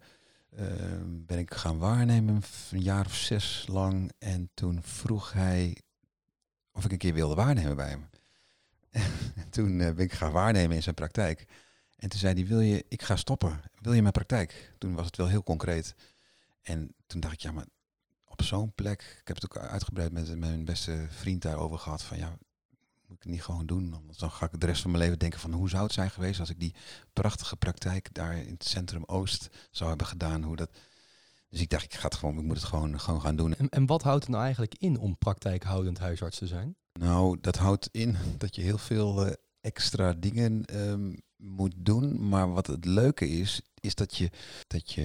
ben 1.03 1.39
ik 1.39 1.55
gaan 1.55 1.79
waarnemen, 1.79 2.43
een 2.71 2.83
jaar 2.83 3.07
of 3.07 3.15
zes 3.15 3.65
lang. 3.69 4.13
En 4.19 4.51
toen 4.55 4.83
vroeg 4.83 5.33
hij 5.33 5.79
of 6.73 6.85
ik 6.85 6.93
een 6.93 6.99
keer 6.99 7.15
wilde 7.15 7.35
waarnemen 7.35 7.77
bij 7.77 7.89
hem. 7.89 8.09
en 9.43 9.51
toen 9.51 9.79
ben 9.79 9.99
ik 9.99 10.13
gaan 10.13 10.33
waarnemen 10.33 10.77
in 10.77 10.83
zijn 10.83 10.95
praktijk. 10.95 11.45
En 11.97 12.09
toen 12.09 12.19
zei 12.19 12.35
hij, 12.35 12.47
wil 12.47 12.61
je, 12.61 12.85
ik 12.89 13.03
ga 13.03 13.17
stoppen. 13.17 13.61
Wil 13.81 13.93
je 13.93 14.01
mijn 14.01 14.13
praktijk? 14.13 14.73
Toen 14.79 14.95
was 14.95 15.07
het 15.07 15.17
wel 15.17 15.29
heel 15.29 15.43
concreet. 15.43 15.95
En 16.63 16.95
toen 17.07 17.21
dacht 17.21 17.35
ik, 17.35 17.41
ja, 17.41 17.53
maar 17.53 17.67
op 18.25 18.43
zo'n 18.43 18.73
plek, 18.75 19.19
ik 19.21 19.29
heb 19.29 19.37
het 19.41 19.45
ook 19.45 19.57
uitgebreid 19.57 20.13
met 20.13 20.39
mijn 20.39 20.65
beste 20.65 21.07
vriend 21.09 21.43
daarover 21.43 21.79
gehad, 21.79 22.03
van 22.03 22.19
ja, 22.19 22.39
moet 23.09 23.17
ik 23.17 23.23
het 23.23 23.33
niet 23.33 23.43
gewoon 23.43 23.67
doen? 23.67 23.91
Want 23.91 24.19
dan 24.19 24.31
ga 24.31 24.47
ik 24.53 24.61
de 24.61 24.67
rest 24.67 24.83
van 24.83 24.91
mijn 24.91 25.03
leven 25.03 25.19
denken 25.19 25.41
van 25.41 25.53
hoe 25.53 25.69
zou 25.69 25.83
het 25.83 25.93
zijn 25.93 26.11
geweest 26.11 26.41
als 26.41 26.51
ik 26.51 26.61
die 26.61 26.75
prachtige 27.13 27.57
praktijk 27.57 28.15
daar 28.15 28.37
in 28.37 28.53
het 28.53 28.65
centrum 28.65 29.03
Oost 29.07 29.49
zou 29.71 29.89
hebben 29.89 30.07
gedaan. 30.07 30.43
Hoe 30.43 30.57
dat... 30.57 30.71
Dus 31.49 31.61
ik 31.61 31.71
dacht, 31.71 31.85
ik, 31.85 31.95
ga 31.95 32.05
het 32.05 32.15
gewoon, 32.15 32.39
ik 32.39 32.45
moet 32.45 32.57
het 32.57 32.65
gewoon, 32.65 33.01
gewoon 33.01 33.21
gaan 33.21 33.37
doen. 33.37 33.55
En, 33.55 33.69
en 33.69 33.87
wat 33.87 34.03
houdt 34.03 34.23
het 34.23 34.33
nou 34.33 34.45
eigenlijk 34.45 34.75
in 34.75 34.99
om 34.99 35.19
praktijkhoudend 35.19 35.99
huisarts 35.99 36.39
te 36.39 36.47
zijn? 36.47 36.77
Nou, 36.93 37.39
dat 37.41 37.57
houdt 37.57 37.89
in 37.93 38.17
dat 38.39 38.55
je 38.55 38.63
heel 38.63 38.79
veel 38.79 39.27
eh, 39.27 39.33
extra 39.61 40.13
dingen 40.13 40.65
ehm, 40.65 41.17
moet 41.39 41.75
doen. 41.77 42.29
Maar 42.29 42.53
wat 42.53 42.67
het 42.67 42.85
leuke 42.85 43.29
is, 43.29 43.61
is 43.81 43.95
dat 43.95 44.17
je, 44.17 44.31
dat 44.67 44.93
je 44.93 45.03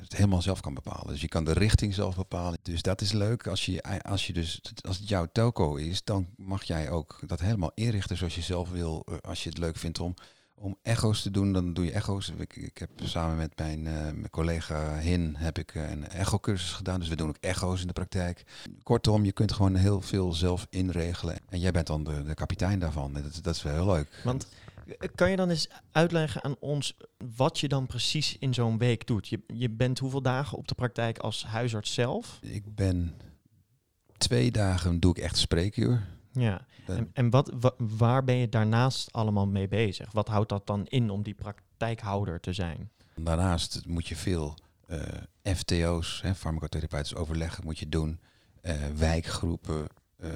het 0.00 0.12
helemaal 0.16 0.42
zelf 0.42 0.60
kan 0.60 0.74
bepalen. 0.74 1.06
Dus 1.06 1.20
je 1.20 1.28
kan 1.28 1.44
de 1.44 1.52
richting 1.52 1.94
zelf 1.94 2.16
bepalen. 2.16 2.58
Dus 2.62 2.82
dat 2.82 3.00
is 3.00 3.12
leuk. 3.12 3.46
Als, 3.46 3.66
je, 3.66 4.02
als, 4.02 4.26
je 4.26 4.32
dus, 4.32 4.60
als 4.86 4.98
het 4.98 5.08
jouw 5.08 5.26
telco 5.32 5.74
is, 5.76 6.04
dan 6.04 6.26
mag 6.36 6.62
jij 6.64 6.90
ook 6.90 7.20
dat 7.26 7.40
helemaal 7.40 7.72
inrichten 7.74 8.16
zoals 8.16 8.34
je 8.34 8.42
zelf 8.42 8.70
wil. 8.70 9.02
eh, 9.08 9.14
Als 9.20 9.42
je 9.42 9.48
het 9.48 9.58
leuk 9.58 9.76
vindt 9.76 10.00
om 10.00 10.14
om 10.54 10.78
echo's 10.82 11.22
te 11.22 11.30
doen, 11.30 11.52
dan 11.52 11.72
doe 11.72 11.84
je 11.84 11.92
echo's. 11.92 12.32
Ik, 12.38 12.56
ik 12.56 12.78
heb 12.78 12.90
samen 13.02 13.36
met 13.36 13.52
mijn, 13.58 13.86
eh, 13.86 13.92
mijn 13.94 14.30
collega 14.30 14.96
Hin 14.96 15.34
heb 15.36 15.58
ik 15.58 15.74
eh, 15.74 15.90
een 15.90 16.08
echo-cursus 16.08 16.72
gedaan. 16.72 17.00
Dus 17.00 17.08
we 17.08 17.16
doen 17.16 17.28
ook 17.28 17.36
echo's 17.40 17.80
in 17.80 17.86
de 17.86 17.92
praktijk. 17.92 18.44
Kortom, 18.82 19.24
je 19.24 19.32
kunt 19.32 19.52
gewoon 19.52 19.74
heel 19.74 20.00
veel 20.00 20.32
zelf 20.32 20.66
inregelen. 20.70 21.38
En 21.48 21.58
jij 21.60 21.70
bent 21.70 21.86
dan 21.86 22.04
de, 22.04 22.22
de 22.22 22.34
kapitein 22.34 22.78
daarvan. 22.78 23.12
Dat, 23.12 23.38
dat 23.42 23.54
is 23.54 23.62
wel 23.62 23.72
heel 23.74 23.86
leuk. 23.94 24.20
Want 24.24 24.46
kan 25.14 25.30
je 25.30 25.36
dan 25.36 25.50
eens 25.50 25.68
uitleggen 25.92 26.44
aan 26.44 26.56
ons 26.60 26.96
wat 27.36 27.58
je 27.60 27.68
dan 27.68 27.86
precies 27.86 28.38
in 28.38 28.54
zo'n 28.54 28.78
week 28.78 29.06
doet? 29.06 29.28
Je, 29.28 29.40
je 29.46 29.70
bent 29.70 29.98
hoeveel 29.98 30.22
dagen 30.22 30.58
op 30.58 30.68
de 30.68 30.74
praktijk 30.74 31.18
als 31.18 31.44
huisarts 31.44 31.94
zelf? 31.94 32.38
Ik 32.42 32.74
ben 32.74 33.14
twee 34.16 34.50
dagen 34.50 35.00
doe 35.00 35.10
ik 35.16 35.22
echt 35.22 35.36
spreekuur. 35.36 36.06
Ja. 36.32 36.66
En, 36.86 37.10
en 37.12 37.30
wat, 37.30 37.52
wa- 37.60 37.74
waar 37.78 38.24
ben 38.24 38.36
je 38.36 38.48
daarnaast 38.48 39.12
allemaal 39.12 39.46
mee 39.46 39.68
bezig? 39.68 40.12
Wat 40.12 40.28
houdt 40.28 40.48
dat 40.48 40.66
dan 40.66 40.86
in 40.86 41.10
om 41.10 41.22
die 41.22 41.34
praktijkhouder 41.34 42.40
te 42.40 42.52
zijn? 42.52 42.90
Daarnaast 43.16 43.82
moet 43.86 44.06
je 44.06 44.16
veel 44.16 44.56
eh, 44.86 45.54
FTO's, 45.54 46.20
hè, 46.22 46.34
farmacotherapeutisch 46.34 47.14
overleggen, 47.14 47.64
moet 47.64 47.78
je 47.78 47.88
doen. 47.88 48.20
Eh, 48.60 48.74
wijkgroepen, 48.96 49.86
eh, 50.16 50.30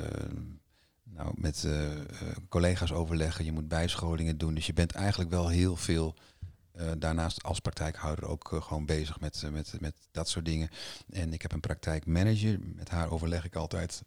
nou, 1.16 1.32
met 1.35 1.64
eh, 1.64 1.92
eh, 1.92 2.00
collega's 2.49 2.92
overleggen. 2.92 3.44
Je 3.44 3.52
moet 3.52 3.68
bijscholingen 3.68 4.38
doen. 4.38 4.54
Dus 4.54 4.66
je 4.66 4.73
bent 4.73 4.92
eigenlijk 4.92 5.30
wel 5.30 5.49
heel 5.49 5.76
veel 5.76 6.14
eh, 6.73 6.90
daarnaast 6.99 7.42
als 7.42 7.61
praktijkhouder 7.61 8.26
ook 8.26 8.58
gewoon 8.61 8.87
bezig 8.87 9.20
met, 9.20 9.44
met, 9.50 9.75
met 9.80 9.94
dat 10.11 10.28
soort 10.28 10.44
dingen. 10.44 10.68
En 11.11 11.32
ik 11.32 11.42
heb 11.42 11.52
een 11.52 11.61
praktijkmanager. 11.61 12.58
Met 12.75 12.88
haar 12.88 13.11
overleg 13.11 13.44
ik 13.44 13.54
altijd 13.54 14.02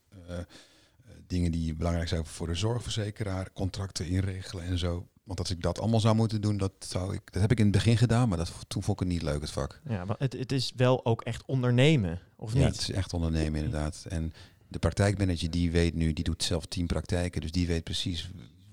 dingen 1.27 1.51
die 1.51 1.75
belangrijk 1.75 2.07
zijn 2.07 2.25
voor 2.25 2.47
de 2.47 2.55
zorgverzekeraar, 2.55 3.51
contracten 3.53 4.07
inregelen 4.07 4.63
en 4.63 4.77
zo. 4.77 5.07
Want 5.23 5.39
als 5.39 5.49
ik 5.49 5.61
dat 5.61 5.79
allemaal 5.79 5.99
zou 5.99 6.15
moeten 6.15 6.41
doen, 6.41 6.57
dat, 6.57 6.71
zou 6.79 7.13
ik, 7.13 7.21
dat 7.31 7.41
heb 7.41 7.51
ik 7.51 7.57
in 7.57 7.63
het 7.63 7.73
begin 7.73 7.97
gedaan, 7.97 8.29
maar 8.29 8.37
dat, 8.37 8.51
toen 8.67 8.83
vond 8.83 9.01
ik 9.01 9.07
het 9.07 9.13
niet 9.13 9.23
leuk, 9.23 9.41
het 9.41 9.51
vak. 9.51 9.81
Ja, 9.87 10.05
maar 10.05 10.15
het, 10.19 10.33
het 10.33 10.51
is 10.51 10.73
wel 10.75 11.05
ook 11.05 11.21
echt 11.21 11.45
ondernemen, 11.45 12.19
of 12.35 12.53
ja, 12.53 12.59
niet? 12.59 12.67
het 12.67 12.81
is 12.81 12.91
echt 12.91 13.13
ondernemen 13.13 13.63
inderdaad. 13.63 14.05
En 14.09 14.33
de 14.69 14.79
praktijkmanager 14.79 15.51
die 15.51 15.71
weet 15.71 15.93
nu, 15.93 16.13
die 16.13 16.23
doet 16.23 16.43
zelf 16.43 16.65
tien 16.65 16.85
praktijken, 16.87 17.41
dus 17.41 17.51
die 17.51 17.67
weet 17.67 17.83
precies 17.83 18.29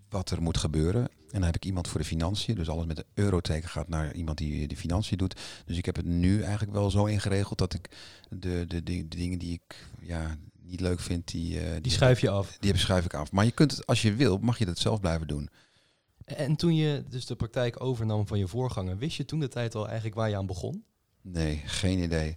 wat 0.09 0.31
er 0.31 0.43
moet 0.43 0.59
gebeuren. 0.59 1.03
En 1.03 1.43
dan 1.43 1.43
heb 1.43 1.57
ik 1.57 1.65
iemand 1.65 1.89
voor 1.89 2.01
de 2.01 2.07
financiën, 2.07 2.55
dus 2.55 2.69
alles 2.69 2.87
met 2.87 2.97
de 2.97 3.07
euroteken 3.15 3.69
gaat 3.69 3.89
naar 3.89 4.15
iemand 4.15 4.39
die 4.39 4.69
de 4.69 4.77
financiën 4.77 5.19
doet. 5.19 5.41
Dus 5.67 5.77
ik 5.77 5.85
heb 5.87 5.97
het 5.97 6.05
nu 6.05 6.43
eigenlijk 6.43 6.73
wel 6.73 6.91
zo 6.91 7.05
ingeregeld 7.05 7.59
dat 7.59 7.75
ik 7.75 7.89
de, 8.29 8.65
de, 8.69 8.83
de, 8.83 9.09
de 9.09 9.17
dingen 9.17 9.39
die 9.39 9.53
ik 9.53 9.77
ja, 10.01 10.37
niet 10.63 10.81
leuk 10.81 11.01
vind, 11.01 11.31
die, 11.31 11.61
eh, 11.61 11.83
Die 11.83 11.93
schuif 11.93 12.21
je 12.21 12.31
af. 12.31 12.57
die 12.61 12.77
schuif 12.77 13.05
ik 13.05 13.15
af. 13.15 13.33
Maar 13.33 13.45
je 13.45 13.51
kunt 13.51 13.71
het, 13.71 13.87
als 13.87 14.03
je 14.03 14.15
wil, 14.15 14.39
mag 14.39 14.59
je 14.59 14.65
dat 14.65 14.79
zelf 14.79 15.01
blijven 15.01 15.27
doen. 15.27 15.49
En 16.25 16.57
toen 16.57 16.75
je 16.75 17.05
dus 17.09 17.27
de 17.27 17.37
praktijk 17.37 17.83
overnam 17.83 18.27
van 18.27 18.39
je 18.39 18.47
voorganger, 18.49 18.99
wist 18.99 19.17
je 19.17 19.25
toen 19.25 19.41
de 19.41 19.49
tijd 19.49 19.75
al 19.75 19.85
eigenlijk 19.87 20.17
waar 20.17 20.29
je 20.29 20.37
aan 20.37 20.47
begon? 20.47 20.85
Nee, 21.23 21.63
geen 21.65 21.99
idee. 21.99 22.37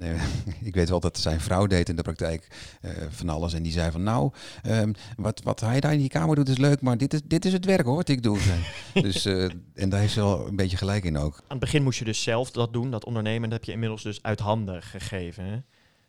Nee, 0.00 0.16
ik 0.68 0.74
weet 0.74 0.88
wel 0.88 1.00
dat 1.00 1.18
zijn 1.18 1.40
vrouw 1.40 1.66
deed 1.66 1.88
in 1.88 1.96
de 1.96 2.02
praktijk 2.02 2.76
eh, 2.80 2.90
van 3.08 3.28
alles. 3.28 3.52
En 3.52 3.62
die 3.62 3.72
zei 3.72 3.90
van 3.90 4.02
nou, 4.02 4.32
ehm, 4.62 4.92
wat, 5.16 5.42
wat 5.42 5.60
hij 5.60 5.80
daar 5.80 5.92
in 5.92 5.98
die 5.98 6.08
kamer 6.08 6.36
doet 6.36 6.48
is 6.48 6.58
leuk, 6.58 6.80
maar 6.80 6.98
dit 6.98 7.14
is, 7.14 7.20
dit 7.24 7.44
is 7.44 7.52
het 7.52 7.64
werk 7.64 7.84
hoor, 7.84 7.96
wat 7.96 8.08
ik 8.08 8.22
doe. 8.22 8.38
dus, 8.94 9.24
eh, 9.24 9.44
en 9.74 9.88
daar 9.88 10.00
heeft 10.00 10.12
ze 10.12 10.20
wel 10.20 10.46
een 10.46 10.56
beetje 10.56 10.76
gelijk 10.76 11.04
in 11.04 11.16
ook. 11.16 11.36
Aan 11.36 11.44
het 11.48 11.58
begin 11.58 11.82
moest 11.82 11.98
je 11.98 12.04
dus 12.04 12.22
zelf 12.22 12.50
dat 12.50 12.72
doen, 12.72 12.90
dat 12.90 13.04
ondernemen. 13.04 13.48
Dat 13.48 13.58
heb 13.58 13.66
je 13.66 13.72
inmiddels 13.72 14.02
dus 14.02 14.22
uit 14.22 14.40
handen 14.40 14.82
gegeven. 14.82 15.44
Hè? 15.44 15.58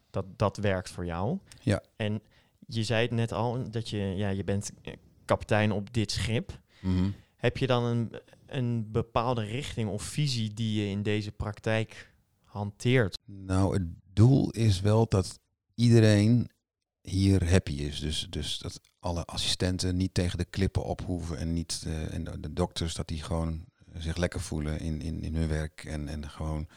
Dat, 0.10 0.26
dat 0.36 0.58
werkt 0.58 0.90
voor 0.90 1.06
jou. 1.06 1.38
Ja. 1.62 1.84
En 1.96 2.22
je 2.68 2.84
zei 2.84 3.02
het 3.02 3.12
net 3.12 3.32
al, 3.32 3.70
dat 3.72 3.90
je, 3.90 3.98
ja, 3.98 4.30
je 4.30 4.44
bent 4.44 4.72
eh, 4.82 4.94
kapitein 5.26 5.72
op 5.72 5.94
dit 5.94 6.12
schip. 6.12 6.60
Mhm. 6.80 7.10
Heb 7.36 7.58
je 7.58 7.68
dan 7.68 7.84
een, 7.84 8.12
een 8.48 8.92
bepaalde 8.92 9.44
richting 9.44 9.90
of 9.90 10.04
visie 10.04 10.54
die 10.54 10.82
je 10.82 10.90
in 10.90 11.04
deze 11.04 11.32
praktijk 11.32 12.14
hanteert? 12.56 13.18
Nou, 13.26 13.74
het 13.74 13.88
doel 14.14 14.50
is 14.50 14.82
wel 14.82 15.08
dat 15.08 15.40
iedereen 15.76 16.50
hier 17.02 17.50
happy 17.50 17.74
is. 17.74 18.00
Dus, 18.00 18.28
dus 18.30 18.60
dat 18.60 18.82
alle 19.00 19.26
assistenten 19.26 19.96
niet 19.96 20.14
tegen 20.14 20.38
de 20.38 20.46
klippen 20.46 20.84
op 20.84 21.02
hoeven 21.02 21.38
en 21.38 21.54
niet 21.54 21.84
eh, 21.86 22.14
en 22.14 22.24
de, 22.24 22.40
de 22.40 22.54
dokters 22.54 22.94
dat 22.94 23.08
die 23.08 23.22
gewoon 23.22 23.66
zich 23.98 24.16
lekker 24.18 24.42
voelen 24.42 24.80
in, 24.80 25.02
in, 25.02 25.22
in 25.22 25.36
hun 25.36 25.48
werk. 25.48 25.84
En, 25.84 26.08
en 26.08 26.30
gewoon, 26.30 26.68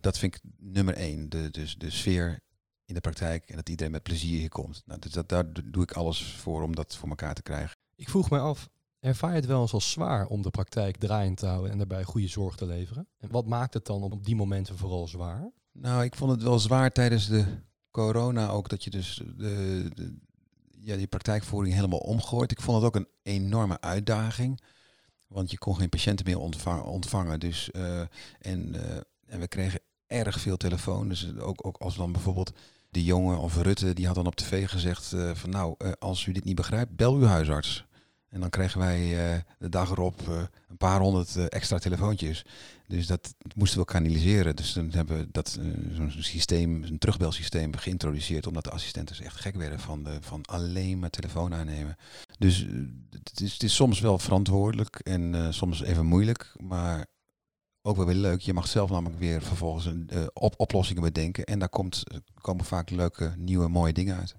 dat 0.00 0.18
vind 0.18 0.34
ik 0.34 0.40
nummer 0.56 0.94
één. 0.94 1.28
De, 1.28 1.50
dus 1.50 1.76
de 1.76 1.90
sfeer 1.90 2.40
in 2.84 2.94
de 2.94 3.00
praktijk 3.00 3.48
en 3.48 3.56
dat 3.56 3.68
iedereen 3.68 3.92
met 3.92 4.02
plezier 4.02 4.38
hier 4.38 4.48
komt. 4.48 4.82
Nou, 4.86 5.00
dus 5.00 5.12
dat, 5.12 5.28
daar 5.28 5.44
doe 5.64 5.82
ik 5.82 5.92
alles 5.92 6.32
voor 6.32 6.62
om 6.62 6.74
dat 6.74 6.96
voor 6.96 7.08
elkaar 7.08 7.34
te 7.34 7.42
krijgen. 7.42 7.76
Ik 7.96 8.08
vroeg 8.08 8.30
mij 8.30 8.40
af, 8.40 8.68
ervaar 9.08 9.30
je 9.30 9.36
het 9.36 9.46
wel 9.46 9.60
eens 9.60 9.72
als 9.72 9.90
zwaar 9.90 10.26
om 10.26 10.42
de 10.42 10.50
praktijk 10.50 10.96
draaiend 10.96 11.36
te 11.36 11.46
houden 11.46 11.70
en 11.70 11.78
daarbij 11.78 12.04
goede 12.04 12.28
zorg 12.28 12.56
te 12.56 12.66
leveren? 12.66 13.08
En 13.18 13.30
wat 13.30 13.46
maakt 13.46 13.74
het 13.74 13.86
dan 13.86 14.02
op 14.02 14.24
die 14.24 14.36
momenten 14.36 14.78
vooral 14.78 15.08
zwaar? 15.08 15.50
Nou, 15.72 16.04
ik 16.04 16.14
vond 16.14 16.30
het 16.30 16.42
wel 16.42 16.58
zwaar 16.58 16.92
tijdens 16.92 17.28
de 17.28 17.44
corona 17.90 18.48
ook 18.48 18.68
dat 18.68 18.84
je 18.84 18.90
dus 18.90 19.22
de, 19.36 20.16
ja, 20.80 20.96
die 20.96 21.06
praktijkvoering 21.06 21.74
helemaal 21.74 21.98
omgooit. 21.98 22.50
Ik 22.50 22.60
vond 22.60 22.76
het 22.76 22.86
ook 22.86 22.96
een 22.96 23.08
enorme 23.22 23.80
uitdaging. 23.80 24.60
Want 25.26 25.50
je 25.50 25.58
kon 25.58 25.76
geen 25.76 25.88
patiënten 25.88 26.26
meer 26.26 26.38
ontvangen. 26.84 27.40
dus, 27.40 27.70
eh, 27.70 28.00
en, 28.40 28.74
eh, 28.74 28.96
en 29.26 29.40
we 29.40 29.48
kregen 29.48 29.80
erg 30.06 30.40
veel 30.40 30.56
telefoon. 30.56 31.08
Dus 31.08 31.36
ook, 31.38 31.66
ook 31.66 31.76
als 31.76 31.96
dan 31.96 32.12
bijvoorbeeld 32.12 32.52
de 32.90 33.04
jongen 33.04 33.38
of 33.38 33.62
Rutte, 33.62 33.92
die 33.92 34.06
had 34.06 34.14
dan 34.14 34.26
op 34.26 34.34
tv 34.34 34.68
gezegd 34.68 35.12
eh, 35.12 35.34
van 35.34 35.50
nou, 35.50 35.76
als 35.98 36.26
u 36.26 36.32
dit 36.32 36.44
niet 36.44 36.54
begrijpt, 36.54 36.96
bel 36.96 37.14
uw 37.14 37.24
huisarts. 37.24 37.86
En 38.28 38.40
dan 38.40 38.50
kregen 38.50 38.80
wij 38.80 39.32
eh, 39.32 39.40
de 39.58 39.68
dag 39.68 39.90
erop 39.90 40.28
eh, 40.28 40.42
een 40.68 40.76
paar 40.76 41.00
honderd 41.00 41.36
eh, 41.36 41.44
extra 41.48 41.78
telefoontjes. 41.78 42.44
Dus 42.86 43.06
dat 43.06 43.34
moesten 43.54 43.78
we 43.78 43.84
kanaliseren. 43.84 44.56
Dus 44.56 44.72
dan 44.72 44.90
hebben 44.90 45.18
we 45.18 45.28
dat 45.30 45.58
zo'n 45.92 46.12
systeem, 46.18 46.82
een 46.82 46.98
terugbelsysteem 46.98 47.76
geïntroduceerd, 47.76 48.46
omdat 48.46 48.64
de 48.64 48.70
assistenten 48.70 49.24
echt 49.24 49.40
gek 49.40 49.56
werden 49.56 49.80
van, 49.80 50.02
de, 50.02 50.18
van 50.20 50.44
alleen 50.44 50.98
maar 50.98 51.10
telefoon 51.10 51.54
aannemen. 51.54 51.96
Dus 52.38 52.66
het 53.10 53.40
is, 53.40 53.52
het 53.52 53.62
is 53.62 53.74
soms 53.74 54.00
wel 54.00 54.18
verantwoordelijk 54.18 54.96
en 54.96 55.54
soms 55.54 55.82
even 55.82 56.06
moeilijk, 56.06 56.54
maar 56.60 57.06
ook 57.82 57.96
wel 57.96 58.06
weer 58.06 58.14
leuk. 58.14 58.40
Je 58.40 58.52
mag 58.52 58.66
zelf 58.66 58.90
namelijk 58.90 59.18
weer 59.18 59.42
vervolgens 59.42 59.86
een, 59.86 60.10
op, 60.32 60.54
oplossingen 60.56 61.02
bedenken 61.02 61.44
en 61.44 61.58
daar 61.58 61.68
komt, 61.68 62.02
komen 62.40 62.64
vaak 62.64 62.90
leuke, 62.90 63.34
nieuwe, 63.36 63.68
mooie 63.68 63.92
dingen 63.92 64.16
uit. 64.16 64.36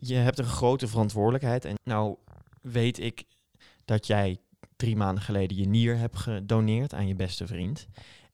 Je 0.00 0.14
hebt 0.14 0.38
een 0.38 0.44
grote 0.44 0.88
verantwoordelijkheid. 0.88 1.64
En 1.64 1.74
nou 1.84 2.16
weet 2.62 2.98
ik 2.98 3.24
dat 3.84 4.06
jij 4.06 4.38
drie 4.76 4.96
maanden 4.96 5.22
geleden 5.22 5.56
je 5.56 5.66
nier 5.66 5.96
hebt 5.96 6.16
gedoneerd 6.16 6.94
aan 6.94 7.06
je 7.06 7.14
beste 7.14 7.46
vriend. 7.46 7.86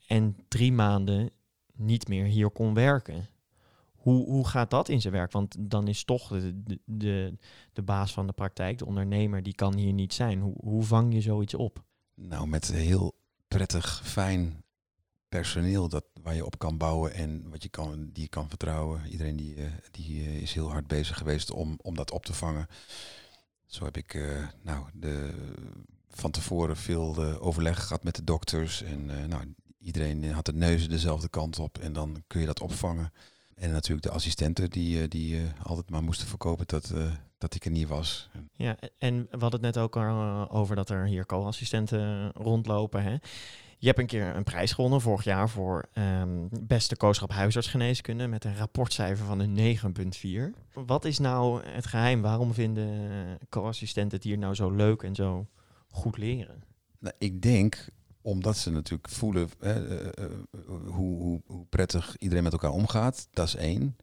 En 0.07 0.37
drie 0.49 0.73
maanden 0.73 1.31
niet 1.75 2.09
meer 2.09 2.25
hier 2.25 2.51
kon 2.51 2.75
werken. 2.75 3.29
Hoe, 3.93 4.25
hoe 4.25 4.49
gaat 4.49 4.71
dat 4.71 4.89
in 4.89 5.01
zijn 5.01 5.13
werk? 5.13 5.33
Want 5.33 5.57
dan 5.59 5.89
is 5.89 6.05
toch 6.05 6.29
de, 6.29 6.79
de, 6.85 7.39
de, 7.73 7.83
baas 7.83 8.13
van 8.13 8.27
de 8.27 8.33
praktijk, 8.33 8.79
de 8.79 8.87
ondernemer, 8.87 9.43
die 9.43 9.55
kan 9.55 9.77
hier 9.77 9.93
niet 9.93 10.15
zijn. 10.15 10.41
Hoe, 10.41 10.55
hoe 10.61 10.83
vang 10.83 11.15
je 11.15 11.21
zoiets 11.21 11.55
op? 11.55 11.85
Nou, 12.15 12.47
met 12.47 12.73
heel 12.73 13.15
prettig, 13.49 14.01
fijn 14.05 14.63
personeel 15.29 15.89
dat, 15.89 16.05
waar 16.23 16.35
je 16.35 16.45
op 16.45 16.59
kan 16.59 16.77
bouwen 16.77 17.15
en 17.15 17.51
wat 17.51 17.63
je 17.63 17.69
kan, 17.69 18.11
die 18.13 18.23
je 18.23 18.29
kan 18.29 18.49
vertrouwen. 18.49 19.07
Iedereen 19.11 19.37
die, 19.37 19.55
eh, 19.55 19.73
die 19.91 20.25
eh, 20.25 20.43
is 20.43 20.53
heel 20.53 20.71
hard 20.71 20.87
bezig 20.87 21.19
geweest 21.19 21.51
om, 21.51 21.79
om 21.83 21.95
dat 21.95 22.11
op 22.11 22.25
te 22.25 22.35
vangen. 22.35 22.67
Zo 23.69 23.85
heb 23.85 23.97
ik 23.97 24.15
eh, 24.15 24.23
nou, 24.63 24.87
de, 24.93 25.31
van 26.11 26.31
tevoren 26.31 26.77
veel 26.77 27.17
eh, 27.17 27.47
overleg 27.47 27.87
gehad 27.87 28.05
met 28.05 28.17
de 28.17 28.25
dokters. 28.25 28.83
En 28.83 29.11
eh, 29.11 29.25
nou, 29.25 29.55
iedereen 29.79 30.33
had 30.33 30.47
de 30.47 30.53
neuzen 30.53 30.89
dezelfde 30.89 31.29
kant 31.29 31.59
op 31.59 31.79
en 31.79 31.93
dan 31.93 32.23
kun 32.27 32.41
je 32.41 32.47
dat 32.47 32.61
opvangen. 32.61 33.13
En 33.55 33.71
natuurlijk 33.71 34.07
de 34.07 34.13
assistenten 34.13 34.71
die, 34.71 35.09
die 35.09 35.41
altijd 35.63 35.91
maar 35.91 36.03
moesten 36.03 36.27
verkopen 36.27 36.67
dat, 36.67 36.93
dat 37.39 37.55
ik 37.55 37.65
er 37.65 37.71
niet 37.71 37.89
was. 37.89 38.29
Ja, 38.53 38.77
en 38.99 39.17
we 39.31 39.39
hadden 39.39 39.65
het 39.65 39.75
net 39.75 39.79
ook 39.79 39.97
al 39.97 40.51
over 40.51 40.77
dat 40.77 40.91
er 40.91 41.07
hier 41.07 41.27
co-assistenten 41.27 42.31
rondlopen. 42.33 43.03
Hè? 43.03 43.17
Je 43.81 43.87
hebt 43.87 43.99
een 43.99 44.07
keer 44.07 44.37
een 44.37 44.45
prijs 44.45 44.73
gewonnen 44.73 45.01
vorig 45.01 45.25
jaar 45.25 45.49
voor 45.49 45.89
ehm, 45.93 46.47
beste 46.61 46.97
kooschap 46.97 47.31
huisartsgeneeskunde 47.31 48.27
met 48.27 48.45
een 48.45 48.57
rapportcijfer 48.57 49.27
van 49.27 49.41
een 49.41 49.79
9,4. 50.55 50.61
Wat 50.73 51.05
is 51.05 51.19
nou 51.19 51.63
het 51.65 51.87
geheim? 51.87 52.23
Waarom 52.23 52.55
vinden 52.55 53.39
co-assistenten 53.49 54.17
het 54.17 54.27
hier 54.27 54.39
nou 54.39 54.55
zo 54.55 54.71
leuk 54.71 55.03
en 55.03 55.15
zo 55.15 55.47
goed 55.89 56.17
leren? 56.17 56.63
Nou, 56.99 57.15
ik 57.19 57.43
denk 57.43 57.89
omdat 58.23 58.57
ze 58.57 58.71
natuurlijk 58.71 59.09
voelen 59.09 59.51
hè, 59.59 59.99
eh, 59.99 60.25
eh, 60.25 60.31
hoe, 60.87 61.41
hoe, 61.47 61.67
prettig 61.69 62.17
iedereen 62.19 62.45
met 62.45 62.53
elkaar 62.53 62.71
omgaat. 62.71 63.29
Dat 63.31 63.47
is 63.47 63.57
één. 63.57 63.97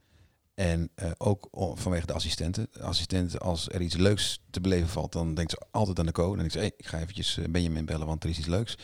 En 0.54 0.90
eh, 0.94 1.10
ook 1.18 1.48
vanwege 1.74 2.06
de 2.06 2.12
assistenten. 2.12 2.66
De 2.72 2.82
assistenten, 2.82 3.40
als 3.40 3.68
er 3.68 3.80
iets 3.80 3.96
leuks 3.96 4.42
te 4.50 4.60
beleven 4.60 4.88
valt, 4.88 5.12
dan 5.12 5.34
denkt 5.34 5.50
ze 5.50 5.62
altijd 5.70 5.98
aan 5.98 6.06
de 6.06 6.12
co. 6.12 6.26
Dan 6.26 6.36
denkt 6.36 6.52
ze, 6.52 6.58
hey, 6.58 6.72
ik 6.76 6.86
ga 6.86 6.98
eventjes 7.00 7.38
Benjamin 7.50 7.84
bellen, 7.84 8.06
want 8.06 8.24
er 8.24 8.30
is 8.30 8.38
iets 8.38 8.46
leuks. 8.46 8.78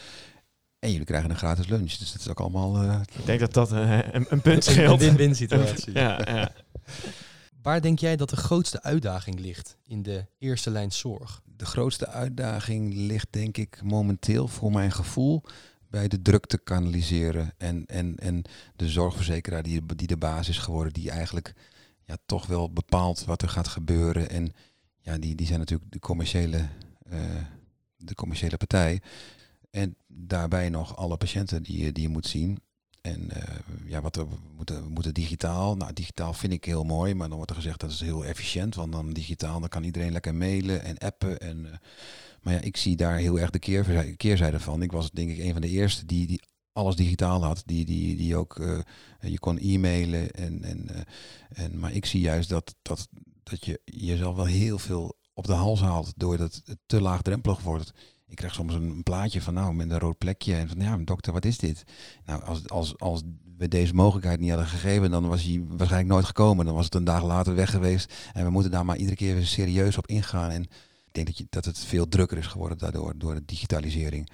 En 0.83 0.91
jullie 0.91 1.07
krijgen 1.07 1.31
een 1.31 1.37
gratis 1.37 1.67
lunch. 1.69 1.93
Dus 1.93 2.13
dat 2.13 2.21
is 2.21 2.29
ook 2.29 2.41
allemaal... 2.41 2.77
eh, 2.83 3.01
Ik 3.19 3.27
denk 3.27 3.41
dat 3.41 3.53
dat 3.55 3.73
eh, 3.73 3.99
een, 4.13 4.27
een 4.29 4.41
punt 4.41 4.67
Een 4.67 4.73
scheelt. 4.73 5.01
win-win 5.01 5.35
situatie. 5.37 5.93
ja, 5.99 6.21
ja. 6.25 6.53
Waar 7.63 7.81
denk 7.81 7.99
jij 7.99 8.17
dat 8.17 8.31
de 8.31 8.37
grootste 8.37 8.83
uitdaging 8.83 9.41
ligt 9.41 9.77
in 9.87 10.03
de 10.03 10.27
eerste 10.39 10.71
lijn 10.71 10.93
zorg? 10.93 11.43
De 11.57 11.65
grootste 11.67 12.07
uitdaging 12.09 12.95
ligt 12.95 13.27
denk 13.31 13.57
ik 13.57 13.83
momenteel 13.83 14.49
voor 14.49 14.73
mijn 14.73 14.93
gevoel 14.93 15.43
bij 15.89 16.09
de 16.09 16.23
druk 16.23 16.47
te 16.47 16.59
kanaliseren. 16.59 17.55
En, 17.59 17.87
en, 17.87 18.17
en 18.19 18.43
de 18.77 18.89
zorgverzekeraar 18.89 19.63
die, 19.63 19.87
die 19.97 20.07
de 20.07 20.17
basis 20.17 20.49
is 20.57 20.59
geworden, 20.63 20.93
die 20.93 21.11
eigenlijk 21.11 21.55
ja, 22.05 22.17
toch 22.27 22.47
wel 22.47 22.73
bepaalt 22.73 23.25
wat 23.25 23.43
er 23.43 23.49
gaat 23.49 23.69
gebeuren. 23.69 24.31
En 24.31 24.53
ja, 25.01 25.19
die, 25.19 25.35
die 25.35 25.47
zijn 25.47 25.59
natuurlijk 25.59 25.93
de 25.93 25.99
commerciële, 25.99 26.69
eh, 27.11 27.19
de 27.97 28.15
commerciële 28.15 28.57
partij. 28.57 29.01
En 29.73 29.97
daarbij 30.07 30.69
nog 30.69 30.97
alle 30.97 31.17
patiënten 31.17 31.63
die, 31.63 31.85
je- 31.85 31.93
die 31.93 32.03
je 32.03 32.09
moet 32.09 32.27
zien. 32.27 32.59
En 33.01 33.31
eh, 33.31 33.59
ja, 33.87 34.01
wat 34.01 34.17
we 34.17 34.27
moeten, 34.57 34.83
we 34.83 34.89
moeten 34.89 35.15
digitaal. 35.15 35.77
Nou, 35.77 35.93
digitaal 35.93 36.33
vind 36.33 36.53
ik 36.53 36.65
heel 36.65 36.85
mooi, 36.85 37.15
maar 37.15 37.27
dan 37.29 37.37
wordt 37.37 37.51
er 37.51 37.57
gezegd 37.57 37.81
dat 37.81 37.91
is 37.91 38.01
heel 38.01 38.25
efficiënt. 38.25 38.75
Want 38.75 38.93
dan 38.93 39.13
digitaal, 39.13 39.61
dan 39.61 39.69
kan 39.69 39.85
iedereen 39.85 40.13
lekker 40.13 40.35
mailen 40.35 40.83
en 40.85 40.99
appen. 40.99 41.39
En, 41.41 41.67
eh, 41.73 41.79
maar 42.43 42.53
ja, 42.55 42.61
ik 42.61 42.77
zie 42.77 42.97
daar 42.97 43.17
heel 43.17 43.39
erg 43.39 43.51
de 43.51 43.59
keer, 43.59 44.15
keerzijde 44.17 44.61
van. 44.61 44.83
Ik 44.83 44.93
was 44.93 45.11
denk 45.11 45.31
ik 45.31 45.39
een 45.39 45.53
van 45.53 45.61
de 45.61 45.69
eerste 45.69 46.07
die, 46.07 46.27
die 46.27 46.43
alles 46.73 46.97
digitaal 46.97 47.45
had. 47.45 47.63
Die, 47.67 47.85
die, 47.85 48.17
die 48.17 48.37
ook, 48.37 48.59
eh, 48.59 48.79
je 49.21 49.39
kon 49.39 49.59
e-mailen. 49.59 50.31
En, 50.31 50.63
en, 50.65 50.89
en, 51.53 51.79
maar 51.79 51.93
ik 51.93 52.07
zie 52.07 52.21
juist 52.21 52.49
dat, 52.49 52.75
dat, 52.83 53.09
dat 53.43 53.65
je 53.65 53.81
jezelf 53.85 54.37
wel 54.37 54.45
heel 54.45 54.79
veel 54.79 55.17
op 55.35 55.47
de 55.47 55.53
hals 55.53 55.81
haalt. 55.81 56.13
Doordat 56.17 56.63
het 56.65 56.79
te 56.87 57.01
laagdrempelig 57.01 57.61
wordt. 57.61 57.93
Ik 58.33 58.39
krijg 58.39 58.55
soms 58.55 58.75
een 58.75 59.03
plaatje 59.03 59.43
van 59.43 59.55
nou 59.55 59.75
met 59.75 59.91
een 59.91 59.99
rood 59.99 60.19
plekje. 60.19 60.55
En 60.55 60.69
van 60.69 60.81
ja, 60.81 60.97
dokter, 60.97 61.33
wat 61.33 61.45
is 61.45 61.59
dit? 61.59 61.85
Nou, 62.25 62.43
als, 62.43 62.69
als, 62.69 62.99
als 62.99 63.23
we 63.57 63.69
deze 63.69 63.95
mogelijkheid 63.95 64.41
niet 64.41 64.49
hadden 64.49 64.69
gegeven, 64.69 65.11
dan 65.11 65.29
was 65.29 65.43
hij 65.43 65.65
waarschijnlijk 65.69 66.13
nooit 66.13 66.25
gekomen. 66.25 66.65
Dan 66.65 66.75
was 66.75 66.85
het 66.85 66.95
een 66.95 67.05
dag 67.05 67.25
later 67.25 67.55
weg 67.55 67.71
geweest. 67.71 68.15
En 68.33 68.45
we 68.45 68.51
moeten 68.51 68.71
daar 68.71 68.85
maar 68.85 68.97
iedere 68.97 69.17
keer 69.17 69.35
weer 69.35 69.47
serieus 69.47 69.99
op 69.99 70.07
ingaan. 70.07 70.51
En 70.51 70.63
ik 71.07 71.13
denk 71.13 71.27
dat, 71.27 71.39
je, 71.39 71.47
dat 71.51 71.65
het 71.65 71.79
veel 71.79 72.09
drukker 72.09 72.39
is 72.39 72.47
geworden 72.47 72.79
daardoor, 72.79 73.19
door 73.19 73.35
de 73.35 73.45
digitalisering. 73.45 74.31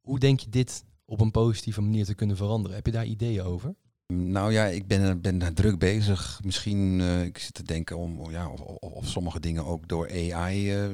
Hoe 0.00 0.18
denk 0.18 0.40
je 0.40 0.48
dit 0.48 0.84
op 1.04 1.20
een 1.20 1.30
positieve 1.30 1.80
manier 1.80 2.04
te 2.04 2.14
kunnen 2.14 2.36
veranderen? 2.36 2.76
Heb 2.76 2.86
je 2.86 2.92
daar 2.92 3.06
ideeën 3.06 3.42
over? 3.42 3.74
Nou 4.12 4.52
ja, 4.52 4.64
ik 4.64 4.86
ben, 4.86 5.20
ben 5.20 5.38
daar 5.38 5.52
druk 5.52 5.78
bezig. 5.78 6.40
Misschien, 6.44 7.00
eh, 7.00 7.22
ik 7.22 7.38
zit 7.38 7.54
te 7.54 7.62
denken 7.62 7.96
om 7.96 8.30
ja, 8.30 8.48
of, 8.48 8.60
of, 8.60 8.76
of 8.92 9.06
sommige 9.06 9.40
dingen 9.40 9.64
ook 9.64 9.88
door 9.88 10.10
AI 10.10 10.72
eh, 10.72 10.84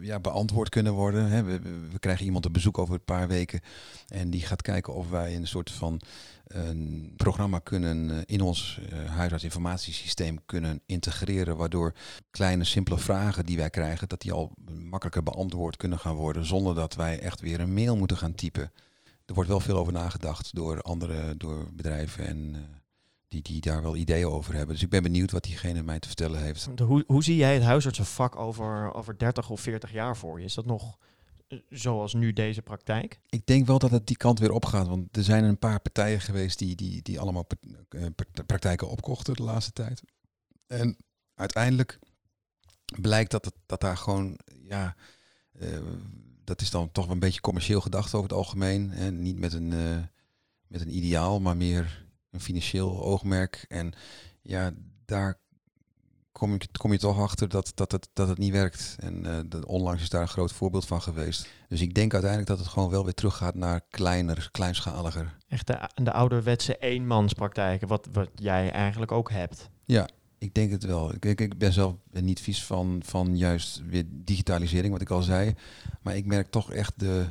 ja, 0.00 0.20
beantwoord 0.20 0.68
kunnen 0.68 0.92
worden. 0.92 1.28
Hè. 1.28 1.42
We, 1.42 1.60
krijgen 1.98 2.24
iemand 2.24 2.46
op 2.46 2.52
bezoek 2.52 2.78
over 2.78 2.94
een 2.94 3.04
paar 3.04 3.28
weken 3.28 3.60
en 4.08 4.30
die 4.30 4.40
gaat 4.40 4.62
kijken 4.62 4.94
of 4.94 5.10
wij 5.10 5.36
een 5.36 5.46
soort 5.46 5.70
van 5.70 6.00
een 6.44 7.12
programma 7.16 7.58
kunnen 7.58 8.10
eh, 8.10 8.22
in 8.26 8.40
ons 8.40 8.80
huisartsinformatiesysteem 9.06 10.38
kunnen 10.46 10.80
integreren, 10.86 11.56
waardoor 11.56 11.94
kleine 12.30 12.64
simpele 12.64 12.98
vragen 12.98 13.46
die 13.46 13.56
wij 13.56 13.70
krijgen, 13.70 14.08
dat 14.08 14.20
die 14.20 14.32
al 14.32 14.52
makkelijker 14.82 15.22
beantwoord 15.22 15.76
kunnen 15.76 15.98
gaan 15.98 16.14
worden, 16.14 16.46
zonder 16.46 16.74
dat 16.74 16.94
wij 16.94 17.20
echt 17.20 17.40
weer 17.40 17.60
een 17.60 17.74
mail 17.74 17.96
moeten 17.96 18.16
gaan 18.16 18.34
typen. 18.34 18.72
Er 19.24 19.34
wordt 19.34 19.48
wel 19.50 19.60
veel 19.60 19.76
over 19.76 19.92
nagedacht 19.92 20.54
door 20.54 20.80
andere, 20.80 21.36
door 21.36 21.68
bedrijven 21.72 22.26
en 22.26 22.54
eh, 22.54 22.60
die, 23.28 23.42
die 23.42 23.60
daar 23.60 23.82
wel 23.82 23.96
ideeën 23.96 24.26
over 24.26 24.54
hebben. 24.54 24.74
Dus 24.74 24.84
ik 24.84 24.90
ben 24.90 25.02
benieuwd 25.02 25.30
wat 25.30 25.42
diegene 25.44 25.82
mij 25.82 25.98
te 25.98 26.06
vertellen 26.06 26.42
heeft. 26.42 26.76
De- 26.76 26.84
Hoe, 26.84 27.04
hoe 27.06 27.22
zie 27.24 27.36
jij 27.36 27.54
het 27.54 27.62
huisartsenvak 27.62 28.36
over, 28.36 28.94
over 28.94 29.18
30 29.18 29.50
of 29.50 29.60
40 29.60 29.92
jaar 29.92 30.16
voor 30.16 30.38
je? 30.38 30.44
Is 30.44 30.54
dat 30.54 30.66
nog 30.66 30.98
eh, 31.48 31.58
zoals 31.68 32.14
nu 32.14 32.32
deze 32.32 32.62
praktijk? 32.62 33.20
Ik 33.28 33.46
denk 33.46 33.66
wel 33.66 33.78
dat 33.78 33.90
het 33.90 34.06
die 34.06 34.16
kant 34.16 34.38
weer 34.38 34.52
opgaat. 34.52 34.86
Want 34.88 35.16
er 35.16 35.24
zijn 35.24 35.44
een 35.44 35.58
paar 35.58 35.80
partijen 35.80 36.20
geweest 36.20 36.58
die, 36.58 36.74
die, 36.76 37.02
die 37.02 37.20
allemaal 37.20 37.46
eh, 37.88 38.06
pra- 38.14 38.42
praktijken 38.46 38.88
opkochten 38.88 39.34
de 39.34 39.42
laatste 39.42 39.72
tijd. 39.72 40.02
En 40.66 40.96
uiteindelijk 41.34 41.98
blijkt 43.00 43.30
dat, 43.30 43.44
het, 43.44 43.54
dat 43.66 43.80
daar 43.80 43.96
gewoon, 43.96 44.38
ja, 44.62 44.96
dat 46.44 46.60
is 46.60 46.70
dan 46.70 46.92
toch 46.92 47.04
wel 47.04 47.14
een 47.14 47.20
beetje 47.20 47.40
commercieel 47.40 47.80
gedacht 47.80 48.14
over 48.14 48.28
het 48.28 48.38
algemeen. 48.38 48.92
En 48.92 49.22
niet 49.22 49.38
met 49.38 49.52
een, 49.52 49.72
eh, 49.72 49.96
met 50.66 50.80
een 50.80 50.96
ideaal, 50.96 51.40
maar 51.40 51.56
meer 51.56 52.06
een 52.30 52.40
financieel 52.40 53.02
oogmerk. 53.02 53.64
En 53.68 53.92
ja, 54.42 54.72
daar 55.04 55.38
kom 56.32 56.52
je, 56.52 56.68
kom 56.78 56.92
je 56.92 56.98
toch 56.98 57.18
achter 57.18 57.48
dat, 57.48 57.72
dat, 57.74 57.92
het, 57.92 58.08
dat 58.12 58.28
het 58.28 58.38
niet 58.38 58.52
werkt. 58.52 58.96
En 58.98 59.26
eh, 59.26 59.38
de, 59.46 59.66
onlangs 59.66 60.02
is 60.02 60.08
daar 60.08 60.22
een 60.22 60.28
groot 60.28 60.52
voorbeeld 60.52 60.86
van 60.86 61.02
geweest. 61.02 61.48
Dus 61.68 61.80
ik 61.80 61.94
denk 61.94 62.12
uiteindelijk 62.12 62.50
dat 62.50 62.58
het 62.58 62.68
gewoon 62.68 62.90
wel 62.90 63.04
weer 63.04 63.14
teruggaat 63.14 63.54
naar 63.54 63.80
kleiner, 63.88 64.48
kleinschaliger. 64.50 65.36
Echt 65.48 65.66
de, 65.66 65.88
de 65.94 66.12
ouderwetse 66.12 66.76
eenmanspraktijken, 66.76 67.88
wat, 67.88 68.08
wat 68.12 68.30
jij 68.34 68.70
eigenlijk 68.70 69.12
ook 69.12 69.30
hebt. 69.30 69.70
Ik 70.44 70.54
denk 70.54 70.70
het 70.70 70.84
wel. 70.84 71.14
Ik, 71.14 71.40
ik, 71.40 71.58
ben 71.58 71.72
zelf 71.72 71.94
niet 72.10 72.40
vies 72.40 72.64
van, 72.64 73.02
van 73.04 73.36
juist 73.36 73.82
weer 73.86 74.04
digitalisering, 74.08 74.92
wat 74.92 75.00
ik 75.00 75.10
al 75.10 75.22
zei. 75.22 75.54
Maar 76.02 76.16
ik 76.16 76.26
merk 76.26 76.50
toch 76.50 76.72
echt 76.72 76.92
de, 76.96 77.26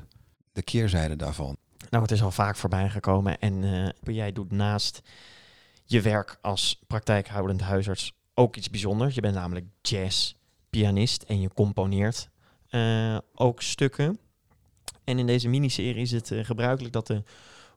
de 0.51 0.61
keerzijde 0.61 1.15
daarvan. 1.15 1.57
Nou, 1.89 2.03
het 2.03 2.11
is 2.11 2.21
al 2.21 2.31
vaak 2.31 2.55
voorbij 2.55 2.89
gekomen 2.89 3.39
en 3.39 3.63
eh, 3.63 4.15
jij 4.15 4.31
doet 4.31 4.51
naast 4.51 5.01
je 5.85 6.01
werk 6.01 6.37
als 6.41 6.83
praktijkhoudend 6.87 7.61
huisarts 7.61 8.13
ook 8.33 8.55
iets 8.55 8.69
bijzonders. 8.69 9.15
Je 9.15 9.21
bent 9.21 9.35
namelijk 9.35 9.65
jazzpianist 9.81 11.23
en 11.23 11.41
je 11.41 11.53
componeert 11.53 12.29
eh, 12.69 13.17
ook 13.35 13.61
stukken. 13.61 14.19
En 15.03 15.19
in 15.19 15.27
deze 15.27 15.49
miniserie 15.49 16.01
is 16.01 16.11
het 16.11 16.31
eh, 16.31 16.45
gebruikelijk 16.45 16.93
dat 16.93 17.07
de 17.07 17.23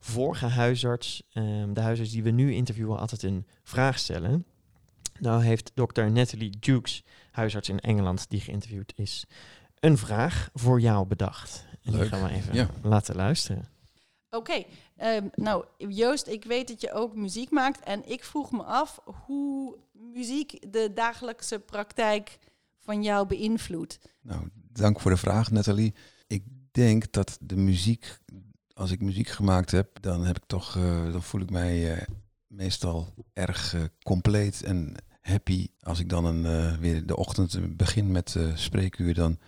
vorige 0.00 0.46
huisarts, 0.46 1.22
ehm, 1.32 1.72
de 1.72 1.80
huisarts 1.80 2.10
die 2.10 2.22
we 2.22 2.30
nu 2.30 2.54
interviewen, 2.54 2.98
altijd 2.98 3.22
een 3.22 3.46
vraag 3.62 3.98
stellen. 3.98 4.46
Nou 5.20 5.42
heeft 5.44 5.70
dokter 5.74 6.10
Natalie 6.10 6.56
Dukes, 6.58 7.04
huisarts 7.30 7.68
in 7.68 7.80
Engeland 7.80 8.30
die 8.30 8.40
geïnterviewd 8.40 8.92
is, 8.96 9.24
een 9.80 9.98
vraag 9.98 10.50
voor 10.54 10.80
jou 10.80 11.06
bedacht. 11.06 11.64
En 11.82 11.92
die 11.92 12.04
gaan 12.04 12.22
we 12.22 12.30
even 12.34 12.54
Ja. 12.54 12.68
laten 12.82 13.14
luisteren. 13.16 13.68
Oké, 14.30 14.64
ehm, 14.96 15.26
nou 15.34 15.64
Joost, 15.78 16.26
ik 16.26 16.44
weet 16.44 16.68
dat 16.68 16.80
je 16.80 16.92
ook 16.92 17.14
muziek 17.14 17.50
maakt 17.50 17.80
en 17.80 18.08
ik 18.10 18.24
vroeg 18.24 18.50
me 18.52 18.62
af 18.62 19.00
hoe 19.26 19.76
muziek 19.92 20.72
de 20.72 20.90
dagelijkse 20.94 21.58
praktijk 21.58 22.38
van 22.80 23.02
jou 23.02 23.26
beïnvloedt. 23.26 23.98
Nou, 24.20 24.48
dank 24.72 25.00
voor 25.00 25.10
de 25.10 25.16
vraag, 25.16 25.50
Nathalie. 25.50 25.94
Ik 26.26 26.42
denk 26.70 27.12
dat 27.12 27.38
de 27.40 27.56
muziek, 27.56 28.18
als 28.72 28.90
ik 28.90 29.00
muziek 29.00 29.28
gemaakt 29.28 29.70
heb, 29.70 30.02
dan 30.02 30.24
heb 30.24 30.36
ik 30.36 30.44
toch, 30.46 30.76
eh, 30.76 31.12
dan 31.12 31.22
voel 31.22 31.40
ik 31.40 31.50
mij 31.50 31.94
eh, 31.94 32.06
meestal 32.46 33.14
erg 33.32 33.74
eh, 33.74 33.82
compleet 34.02 34.62
en 34.62 34.94
happy. 35.26 35.66
Als 35.80 36.00
ik 36.00 36.08
dan 36.08 36.24
een, 36.24 36.46
eh, 36.46 36.78
weer 36.78 37.06
de 37.06 37.16
ochtend 37.16 37.76
begin 37.76 38.10
met 38.12 38.34
eh 38.36 38.42
spreekuur, 38.54 39.14
dan, 39.14 39.38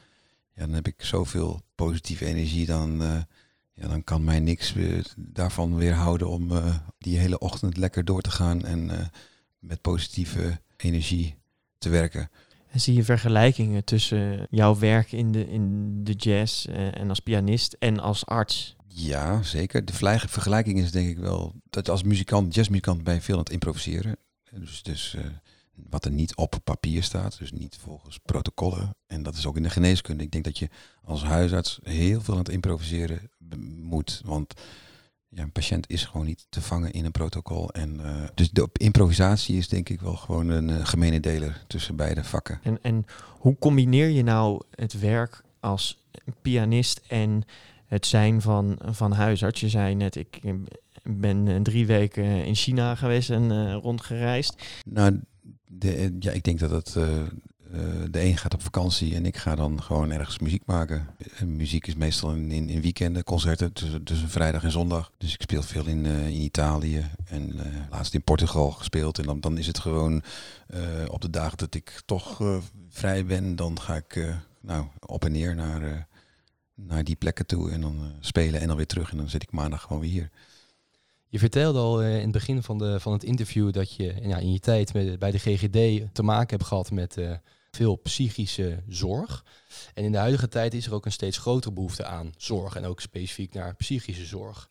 ja, 0.54 0.64
dan 0.64 0.72
heb 0.72 0.86
ik 0.86 1.02
zoveel 1.02 1.62
positieve 1.74 2.24
energie. 2.26 2.66
Dan, 2.66 3.02
eh, 3.02 3.16
ja, 3.72 3.88
dan 3.88 4.04
kan 4.04 4.24
mij 4.24 4.40
niks 4.40 4.72
weer, 4.72 5.06
daarvan 5.16 5.76
weerhouden 5.76 6.28
om 6.28 6.50
die 6.98 7.18
hele 7.18 7.38
ochtend 7.38 7.76
lekker 7.76 8.04
door 8.04 8.20
te 8.20 8.30
gaan 8.30 8.64
en 8.64 9.10
met 9.58 9.80
positieve 9.80 10.60
energie 10.76 11.34
te 11.78 11.88
werken. 11.88 12.30
En 12.70 12.80
zie 12.80 12.94
je 12.94 13.04
vergelijkingen 13.04 13.84
tussen 13.84 14.46
jouw 14.50 14.78
werk 14.78 15.12
in 15.12 15.32
de, 15.32 15.48
in 15.48 16.04
de 16.04 16.12
jazz 16.12 16.66
en 16.66 17.08
als 17.08 17.20
pianist 17.20 17.76
en 17.78 18.00
als 18.00 18.26
arts? 18.26 18.76
Ja, 18.86 19.42
zeker. 19.42 19.84
De 19.84 19.92
vergelijking 20.26 20.78
is 20.78 20.90
denk 20.90 21.08
ik 21.08 21.18
wel 21.18 21.54
dat 21.70 21.88
als 21.88 22.02
muzikant, 22.02 22.54
jazzmuzikant 22.54 23.04
ben 23.04 23.14
je 23.14 23.20
veel 23.20 23.34
aan 23.34 23.40
het 23.40 23.52
improviseren. 23.52 24.16
Dus, 24.50 24.82
dus 24.82 25.16
wat 25.90 26.04
er 26.04 26.10
niet 26.10 26.36
op 26.36 26.58
papier 26.64 27.02
staat, 27.02 27.38
dus 27.38 27.52
niet 27.52 27.76
volgens 27.80 28.18
protocollen. 28.18 28.96
En 29.06 29.22
dat 29.22 29.34
is 29.34 29.46
ook 29.46 29.56
in 29.56 29.62
de 29.62 29.70
geneeskunde. 29.70 30.24
Ik 30.24 30.30
denk 30.30 30.44
dat 30.44 30.58
je 30.58 30.68
als 31.04 31.24
huisarts 31.24 31.78
heel 31.82 32.20
veel 32.20 32.34
aan 32.34 32.40
het 32.40 32.48
improviseren 32.48 33.30
moet. 33.80 34.22
Want 34.24 34.54
ja, 35.28 35.42
een 35.42 35.52
patiënt 35.52 35.90
is 35.90 36.04
gewoon 36.04 36.26
niet 36.26 36.46
te 36.48 36.60
vangen 36.60 36.92
in 36.92 37.04
een 37.04 37.10
protocol. 37.10 37.70
En, 37.70 38.04
eh, 38.04 38.28
dus 38.34 38.50
de 38.50 38.68
improvisatie 38.72 39.56
is 39.56 39.68
denk 39.68 39.88
ik 39.88 40.00
wel 40.00 40.16
gewoon 40.16 40.48
een 40.48 40.70
eh, 40.70 40.86
gemene 40.86 41.20
deler 41.20 41.64
tussen 41.66 41.96
beide 41.96 42.24
vakken. 42.24 42.60
En, 42.62 42.78
en 42.82 43.04
hoe 43.38 43.58
combineer 43.58 44.08
je 44.08 44.22
nou 44.22 44.62
het 44.70 45.00
werk 45.00 45.42
als 45.60 46.04
pianist 46.42 47.00
en 47.08 47.44
het 47.86 48.06
zijn 48.06 48.40
van, 48.40 48.78
van 48.84 49.12
huisarts? 49.12 49.60
Je 49.60 49.68
zei 49.68 49.94
net, 49.94 50.16
ik 50.16 50.40
ben 51.02 51.48
eh, 51.48 51.60
drie 51.60 51.86
weken 51.86 52.44
in 52.44 52.54
China 52.54 52.94
geweest 52.94 53.30
en 53.30 53.50
eh, 53.50 53.74
rondgereisd. 53.82 54.62
Nou, 54.86 55.20
de, 55.68 55.94
eh, 55.94 56.11
ja, 56.18 56.33
ik 56.33 56.44
denk 56.44 56.59
dat 56.59 56.70
het. 56.70 56.96
eh, 56.96 57.20
eh, 57.20 57.28
de 58.11 58.20
een 58.20 58.37
gaat 58.37 58.54
op 58.54 58.62
vakantie 58.62 59.14
en 59.14 59.26
ik 59.26 59.37
ga 59.37 59.54
dan 59.54 59.83
gewoon 59.83 60.11
ergens 60.11 60.38
muziek 60.38 60.62
maken. 60.66 61.07
En 61.37 61.57
muziek 61.57 61.87
is 61.87 61.94
meestal 61.94 62.35
in, 62.35 62.50
in, 62.50 62.81
weekenden, 62.81 63.24
concerten 63.24 63.72
tussen, 63.72 64.28
vrijdag 64.28 64.62
en 64.62 64.70
zondag. 64.70 65.11
Dus 65.18 65.35
ik 65.35 65.42
speel 65.42 65.62
veel 65.62 65.87
in, 65.87 66.07
in 66.07 66.40
Italië 66.40 67.11
en 67.24 67.54
laatst 67.90 68.14
in 68.14 68.22
Portugal 68.22 68.70
gespeeld. 68.70 69.18
En 69.18 69.24
dan, 69.24 69.40
dan 69.40 69.59
is 69.59 69.66
het 69.66 69.78
gewoon 69.78 70.22
op 71.09 71.20
de 71.20 71.31
dagen 71.31 71.59
dat 71.59 71.74
ik 71.74 72.02
toch 72.04 72.42
vrij 72.88 73.24
ben, 73.24 73.57
dan 73.57 73.81
ga 73.81 73.96
ik 73.96 74.37
nou, 74.61 74.87
op 75.07 75.24
en 75.24 75.33
neer 75.33 75.54
naar, 75.54 76.07
naar 76.74 77.04
die 77.04 77.16
plekken 77.16 77.46
toe 77.46 77.70
en 77.70 77.81
dan 77.81 78.12
spelen 78.20 78.61
en 78.61 78.66
dan 78.66 78.76
weer 78.76 78.87
terug. 78.87 79.11
En 79.11 79.16
dan 79.16 79.28
zit 79.28 79.42
ik 79.42 79.52
maandag 79.52 79.83
gewoon 79.83 80.00
weer 80.00 80.11
hier. 80.11 80.31
Je 81.30 81.38
vertelde 81.38 81.78
al 81.78 82.02
eh, 82.02 82.14
in 82.14 82.22
het 82.22 82.32
begin 82.32 82.62
van, 82.62 82.78
de, 82.78 83.00
van 83.00 83.12
het 83.12 83.24
interview 83.24 83.72
dat 83.72 83.94
je 83.94 84.14
ja, 84.22 84.36
in 84.36 84.52
je 84.52 84.58
tijd 84.58 84.92
bij 85.18 85.30
de 85.30 85.38
GGD 85.38 86.06
te 86.14 86.22
maken 86.22 86.56
hebt 86.56 86.68
gehad 86.68 86.90
met 86.90 87.16
eh, 87.16 87.32
veel 87.70 87.96
psychische 87.96 88.82
zorg. 88.88 89.44
En 89.94 90.04
in 90.04 90.12
de 90.12 90.18
huidige 90.18 90.48
tijd 90.48 90.74
is 90.74 90.86
er 90.86 90.94
ook 90.94 91.04
een 91.04 91.12
steeds 91.12 91.38
grotere 91.38 91.74
behoefte 91.74 92.04
aan 92.04 92.32
zorg 92.36 92.76
en 92.76 92.84
ook 92.84 93.00
specifiek 93.00 93.54
naar 93.54 93.74
psychische 93.74 94.24
zorg. 94.24 94.68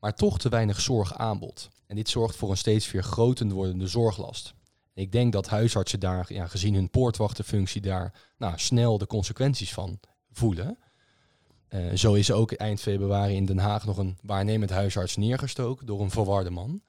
Maar 0.00 0.14
toch 0.14 0.38
te 0.38 0.48
weinig 0.48 0.80
zorgaanbod. 0.80 1.68
En 1.86 1.96
dit 1.96 2.08
zorgt 2.08 2.36
voor 2.36 2.50
een 2.50 2.56
steeds 2.56 2.90
weer 2.90 3.02
groter 3.02 3.48
wordende 3.48 3.86
zorglast. 3.86 4.54
En 4.94 5.02
ik 5.02 5.12
denk 5.12 5.32
dat 5.32 5.48
huisartsen 5.48 6.00
daar, 6.00 6.32
ja, 6.32 6.46
gezien 6.46 6.74
hun 6.74 6.90
poortwachterfunctie, 6.90 7.80
daar 7.80 8.14
nou, 8.36 8.58
snel 8.58 8.98
de 8.98 9.06
consequenties 9.06 9.72
van 9.72 10.00
voelen. 10.30 10.78
Eh, 11.68 11.80
zo 11.94 12.14
is 12.14 12.30
ook 12.30 12.52
eind 12.52 12.80
februari 12.80 13.34
in 13.34 13.46
Den 13.46 13.58
Haag 13.58 13.84
nog 13.86 13.98
een 13.98 14.16
waarnemend 14.22 14.70
huisarts 14.70 15.16
neergestoken 15.16 15.86
door 15.86 16.00
een 16.00 16.10
verwarde 16.10 16.50
man. 16.50 16.80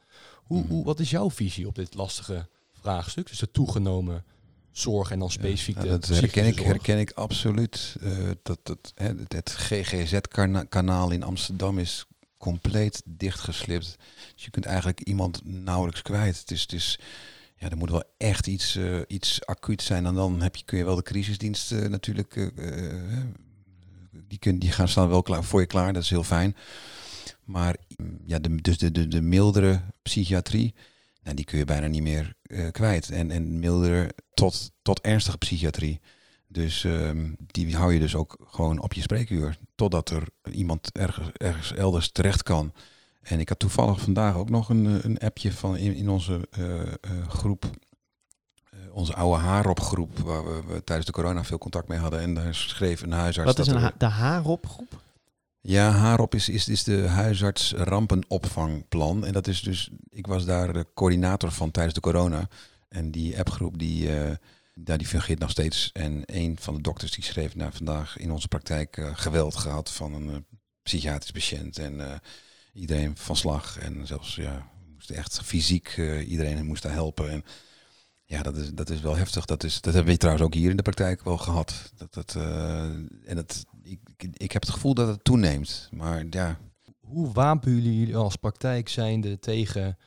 Hoe, 0.44 0.60
Mhm. 0.60 0.68
hoe, 0.68 0.84
wat 0.84 1.00
is 1.00 1.10
jouw 1.10 1.30
visie 1.32 1.68
op 1.68 1.76
dit 1.76 1.94
lastige 1.96 2.48
vraagstuk? 2.82 3.28
Dus 3.28 3.40
de 3.40 3.52
toegenomen 3.52 4.24
zorg 4.72 5.12
en 5.12 5.20
dan 5.20 5.32
specifiek 5.32 5.76
Ja, 5.76 5.82
de 5.82 5.88
dat 5.88 6.00
psychische 6.00 6.40
herken 6.40 6.46
ik, 6.60 6.66
herken 6.66 7.00
ik 7.00 7.12
absoluut. 7.12 7.96
Eh, 8.02 8.12
dat, 8.44 8.60
dat, 8.64 8.92
hè, 8.96 9.14
het 9.28 9.52
GGZ-kanaal 9.58 11.12
in 11.12 11.24
Amsterdam 11.24 11.80
is 11.80 12.06
compleet 12.38 13.02
dichtgeslipt. 13.06 13.96
Dus 14.36 14.44
je 14.44 14.50
kunt 14.52 14.66
eigenlijk 14.66 15.00
iemand 15.02 15.42
nauwelijks 15.44 16.02
kwijt. 16.02 16.40
Het 16.40 16.52
is, 16.52 16.62
het 16.62 16.74
is, 16.74 17.00
ja, 17.56 17.70
er 17.70 17.78
moet 17.78 17.90
wel 17.90 18.04
echt 18.18 18.48
iets, 18.48 18.76
eh, 18.76 19.00
iets 19.08 19.46
acuut 19.46 19.82
zijn. 19.82 20.06
En 20.06 20.14
dan 20.16 20.42
heb 20.42 20.56
je, 20.56 20.66
kun 20.66 20.78
je 20.78 20.86
wel 20.86 20.96
de 20.96 21.02
crisisdienst 21.04 21.72
eh, 21.72 21.88
natuurlijk... 21.88 22.52
die, 24.30 24.58
die 24.58 24.72
gaan 24.72 24.88
staan 24.88 25.10
wel 25.10 25.22
klaar, 25.22 25.44
voor 25.44 25.60
je 25.60 25.66
klaar, 25.66 25.94
dat 25.94 26.04
is 26.04 26.10
heel 26.10 26.24
fijn. 26.24 26.56
Maar 27.44 27.76
ja, 28.26 28.40
de, 28.40 28.56
dus 28.56 28.78
de, 28.78 28.92
de, 28.92 29.08
de 29.08 29.22
mildere 29.22 29.82
psychiatrie, 30.02 30.74
nou, 31.24 31.36
die 31.36 31.46
kun 31.46 31.58
je 31.58 31.66
bijna 31.66 31.88
niet 31.88 32.02
meer 32.02 32.36
eh, 32.42 32.72
kwijt. 32.72 33.10
En, 33.10 33.32
en 33.32 33.60
mildere 33.60 34.12
tot, 34.34 34.72
tot 34.82 35.02
ernstige 35.02 35.38
psychiatrie. 35.38 36.00
Dus 36.48 36.84
ehm, 36.84 37.34
die 37.38 37.76
hou 37.76 37.94
je 37.94 38.00
dus 38.00 38.16
ook 38.16 38.38
gewoon 38.48 38.82
op 38.82 38.94
je 38.94 39.02
spreekuur. 39.02 39.58
Totdat 39.76 40.10
er 40.10 40.24
iemand 40.52 40.92
ergens, 41.38 41.74
elders 41.74 42.12
terecht 42.12 42.44
kan. 42.44 42.74
En 43.22 43.40
ik 43.40 43.50
had 43.50 43.60
toevallig 43.60 44.02
vandaag 44.02 44.36
ook 44.36 44.50
nog 44.50 44.70
een, 44.70 44.86
eh, 44.86 45.04
een 45.04 45.20
appje 45.20 45.52
van 45.52 45.78
in, 45.78 46.10
onze 46.10 46.48
eh, 46.52 46.72
groep. 47.28 47.70
Onze 48.92 49.14
oude 49.14 49.42
haaropgroep, 49.42 50.20
waar 50.20 50.46
we, 50.46 50.62
we 50.68 50.84
tijdens 50.84 51.08
de 51.08 51.14
corona 51.14 51.44
veel 51.44 51.58
contact 51.58 51.88
mee 51.88 52.00
hadden. 52.00 52.20
En 52.20 52.34
daar 52.34 52.56
schreef 52.56 53.02
een 53.02 53.12
huisarts. 53.12 53.50
Wat 53.52 53.60
is 53.60 53.66
dat 53.66 53.76
een 53.76 53.82
ha- 53.82 53.94
de 53.98 54.06
haaropgroep? 54.06 55.02
ja, 55.62 55.92
Haarop 55.92 56.36
is, 56.36 56.50
is, 56.50 56.68
is 56.68 56.84
de 56.84 57.08
huisarts 57.08 57.74
rampenopvangplan. 57.74 59.26
En 59.26 59.34
dat 59.34 59.48
is 59.48 59.62
dus, 59.62 59.90
ik 60.10 60.28
was 60.28 60.46
daar 60.46 60.74
de 60.74 60.86
coördinator 60.94 61.52
van 61.52 61.72
tijdens 61.72 61.94
de 61.96 62.02
corona. 62.02 62.48
En 62.90 63.12
die 63.12 63.40
appgroep 63.40 63.80
die, 63.80 64.18
eh, 64.18 64.36
ja, 64.84 64.98
die 64.98 65.08
fungeert 65.08 65.40
nog 65.40 65.50
steeds. 65.50 65.90
En 65.94 66.22
een 66.26 66.58
van 66.60 66.76
de 66.76 66.82
dokters 66.82 67.12
die 67.12 67.24
schreef 67.24 67.56
nou, 67.56 67.72
vandaag 67.74 68.18
in 68.18 68.32
onze 68.32 68.48
praktijk 68.48 68.98
eh, 68.98 69.10
geweld 69.14 69.56
gehad 69.56 69.92
van 69.92 70.14
een 70.14 70.30
eh, 70.30 70.36
psychiatrisch 70.84 71.32
patiënt. 71.32 71.78
En 71.78 72.22
iedereen 72.74 73.18
van 73.18 73.36
slag. 73.36 73.78
En 73.80 74.08
zelfs 74.08 74.36
ja, 74.36 74.70
we 74.86 74.92
moesten 74.94 75.16
echt 75.16 75.42
fysiek, 75.44 75.98
iedereen 76.28 76.66
moest 76.66 76.84
daar 76.84 76.92
helpen. 76.92 77.30
En 77.30 77.44
ja, 78.30 78.42
dat 78.44 78.58
is, 78.58 78.70
dat 78.74 78.90
is 78.90 79.02
wel 79.02 79.16
heftig. 79.16 79.46
Dat, 79.46 79.64
is, 79.64 79.82
dat 79.82 79.94
hebben 79.94 80.12
we 80.14 80.20
trouwens 80.20 80.46
ook 80.46 80.54
hier 80.54 80.70
in 80.70 80.76
de 80.76 80.82
praktijk 80.82 81.24
wel 81.24 81.38
gehad. 81.38 81.92
Dat, 81.96 82.14
dat, 82.14 82.36
eh, 82.36 82.84
en 83.26 83.36
dat, 83.36 83.66
ik, 83.84 84.00
ik- 84.34 84.52
heb 84.52 84.62
het 84.62 84.72
gevoel 84.72 84.94
dat 84.94 85.08
het 85.08 85.24
toeneemt. 85.24 85.90
Maar 85.92 86.26
ja, 86.30 86.58
Hoe 87.00 87.32
wapen 87.32 87.82
jullie 87.82 88.16
als 88.18 88.36
praktijk 88.36 88.90
zijnde 88.90 89.40
tegen 89.40 89.98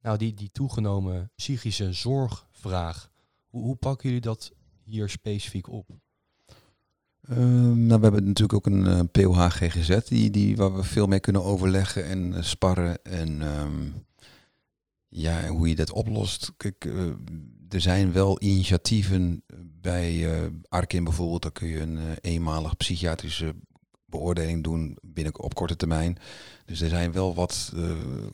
nou, 0.00 0.18
die, 0.18 0.34
die 0.34 0.50
toegenomen 0.52 1.30
psychische 1.36 1.92
zorgvraag? 1.92 3.10
Hoe, 3.46 3.62
hoe 3.62 3.76
pakken 3.76 4.06
jullie 4.08 4.22
dat 4.24 4.52
hier 4.84 5.08
specifiek 5.08 5.68
op? 5.68 5.88
Ehm, 7.28 7.86
nou, 7.86 7.98
we 8.00 8.04
hebben 8.06 8.24
natuurlijk 8.26 8.52
ook 8.52 8.66
een 8.66 8.86
eh, 8.86 9.00
POH-GGZ 9.12 9.98
die, 10.08 10.30
die, 10.30 10.56
waar 10.56 10.74
we 10.76 10.82
veel 10.82 11.06
mee 11.06 11.20
kunnen 11.20 11.44
overleggen 11.44 12.04
en 12.06 12.34
eh, 12.34 12.42
sparren. 12.42 13.04
En 13.04 13.42
ehm, 13.42 13.88
ja, 15.08 15.46
hoe 15.48 15.68
je 15.68 15.74
dat 15.74 15.92
oplost. 15.92 16.52
Kijk, 16.56 16.84
eh, 16.84 17.04
er 17.68 17.80
zijn 17.80 18.12
wel 18.12 18.42
initiatieven 18.42 19.42
bij 19.80 20.32
eh 20.34 20.46
Arkin 20.68 21.04
bijvoorbeeld. 21.04 21.42
Daar 21.42 21.52
kun 21.52 21.68
je 21.68 21.80
een 21.80 21.98
eh, 21.98 22.04
eenmalig 22.32 22.76
psychiatrische 22.76 23.54
beoordeling 24.06 24.62
doen 24.64 24.96
binnen 25.02 25.38
op 25.40 25.54
korte 25.54 25.76
termijn. 25.76 26.18
Dus 26.64 26.80
er 26.80 26.88
zijn 26.88 27.12
wel 27.12 27.34
wat 27.34 27.72
eh, 27.76 27.90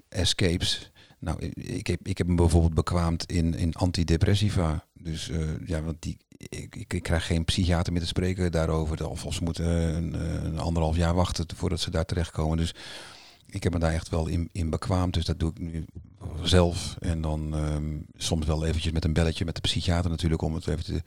escapes. 0.08 0.90
Nou, 1.18 1.38
ik- 1.54 1.86
heb, 1.86 2.08
ik 2.08 2.18
heb 2.18 2.26
me 2.26 2.34
bijvoorbeeld 2.34 2.74
bekwaamd 2.74 3.24
in, 3.32 3.54
in 3.54 3.74
antidepressiva. 3.74 4.84
Dus 4.94 5.30
ja, 5.66 5.82
want 5.82 5.96
die, 6.02 6.16
ik, 6.36 6.76
ik, 6.76 7.02
krijg 7.02 7.26
geen 7.26 7.44
psychiater 7.44 7.92
meer 7.92 8.02
te 8.02 8.08
spreken 8.08 8.52
daarover. 8.52 9.08
Of, 9.08 9.24
of 9.26 9.34
ze 9.34 9.42
moeten 9.44 9.66
een, 9.66 10.14
een 10.44 10.58
anderhalf 10.58 10.96
jaar 10.96 11.14
wachten 11.14 11.46
voordat 11.56 11.80
ze 11.80 11.90
daar 11.90 12.04
terechtkomen. 12.04 12.56
Dus 12.56 12.74
ik 13.52 13.62
heb 13.62 13.72
me 13.72 13.78
daar 13.78 13.92
echt 13.92 14.08
wel 14.08 14.26
in, 14.26 14.48
in 14.52 14.70
bekwaamd. 14.70 15.14
Dus 15.14 15.24
dat 15.24 15.38
doe 15.38 15.50
ik 15.50 15.58
nu 15.58 15.84
zelf. 16.42 16.96
En 16.98 17.20
dan 17.20 17.54
ehm, 17.54 18.00
soms 18.14 18.46
wel 18.46 18.64
eventjes 18.66 18.92
met 18.92 19.04
een 19.04 19.12
belletje 19.12 19.44
met 19.44 19.54
de 19.54 19.60
psychiater 19.60 20.10
natuurlijk 20.10 20.42
om 20.42 20.54
het 20.54 20.66
even 20.66 20.84
te... 20.84 21.02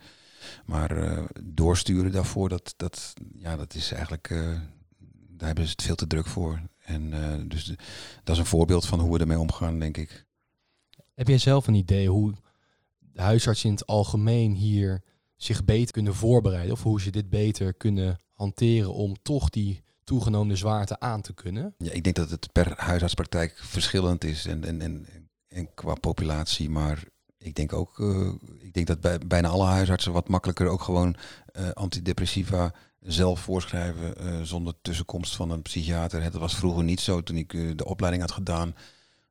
Maar 0.64 0.96
eh, 0.96 1.24
doorsturen 1.42 2.12
daarvoor, 2.12 2.48
dat, 2.48 2.74
dat, 2.76 3.12
ja, 3.34 3.56
dat 3.56 3.74
is 3.74 3.92
eigenlijk... 3.92 4.30
eh, 4.30 4.60
daar 5.28 5.46
hebben 5.46 5.64
ze 5.64 5.70
het 5.70 5.82
veel 5.82 5.94
te 5.94 6.06
druk 6.06 6.26
voor. 6.26 6.60
En 6.78 7.12
eh, 7.12 7.48
dus 7.48 7.64
dat 8.24 8.34
is 8.34 8.38
een 8.38 8.46
voorbeeld 8.46 8.86
van 8.86 9.00
hoe 9.00 9.12
we 9.12 9.18
ermee 9.18 9.38
omgaan, 9.38 9.78
denk 9.78 9.96
ik. 9.96 10.26
Heb 11.14 11.28
jij 11.28 11.38
zelf 11.38 11.66
een 11.66 11.74
idee 11.74 12.08
hoe 12.08 12.34
de 12.98 13.22
huisartsen 13.22 13.68
in 13.68 13.74
het 13.74 13.86
algemeen 13.86 14.52
hier 14.52 15.02
zich 15.36 15.64
beter 15.64 15.92
kunnen 15.92 16.14
voorbereiden? 16.14 16.72
Of 16.72 16.82
hoe 16.82 17.00
ze 17.00 17.10
dit 17.10 17.30
beter 17.30 17.74
kunnen 17.74 18.20
hanteren 18.32 18.94
om 18.94 19.16
toch 19.22 19.50
die 19.50 19.84
toegenomen 20.06 20.56
zwaarte 20.56 21.00
aan 21.00 21.20
te 21.20 21.34
kunnen? 21.34 21.74
Ja, 21.78 21.92
ik 21.92 22.04
denk 22.04 22.16
dat 22.16 22.30
het 22.30 22.52
per 22.52 22.72
huisartspraktijk 22.76 23.58
verschillend 23.58 24.24
is 24.24 24.46
en, 24.46 24.64
en, 24.64 24.80
en, 24.80 25.06
en 25.48 25.74
qua 25.74 25.94
populatie. 25.94 26.70
Maar 26.70 27.04
ik 27.38 27.54
denk 27.54 27.72
ook, 27.72 28.00
eh, 28.00 28.28
ik 28.58 28.74
denk 28.74 28.86
dat 28.86 29.00
bij 29.00 29.18
bijna 29.18 29.48
alle 29.48 29.64
huisartsen 29.64 30.12
wat 30.12 30.28
makkelijker 30.28 30.68
ook 30.68 30.82
gewoon 30.82 31.16
eh, 31.46 31.70
antidepressiva 31.70 32.74
zelf 33.00 33.40
voorschrijven 33.40 34.16
eh, 34.16 34.42
zonder 34.42 34.74
tussenkomst 34.82 35.36
van 35.36 35.50
een 35.50 35.62
psychiater. 35.62 36.22
Het 36.22 36.34
was 36.34 36.56
vroeger 36.56 36.84
niet 36.84 37.00
zo. 37.00 37.22
Toen 37.22 37.36
ik 37.36 37.78
de 37.78 37.84
opleiding 37.84 38.22
had 38.22 38.32
gedaan, 38.32 38.74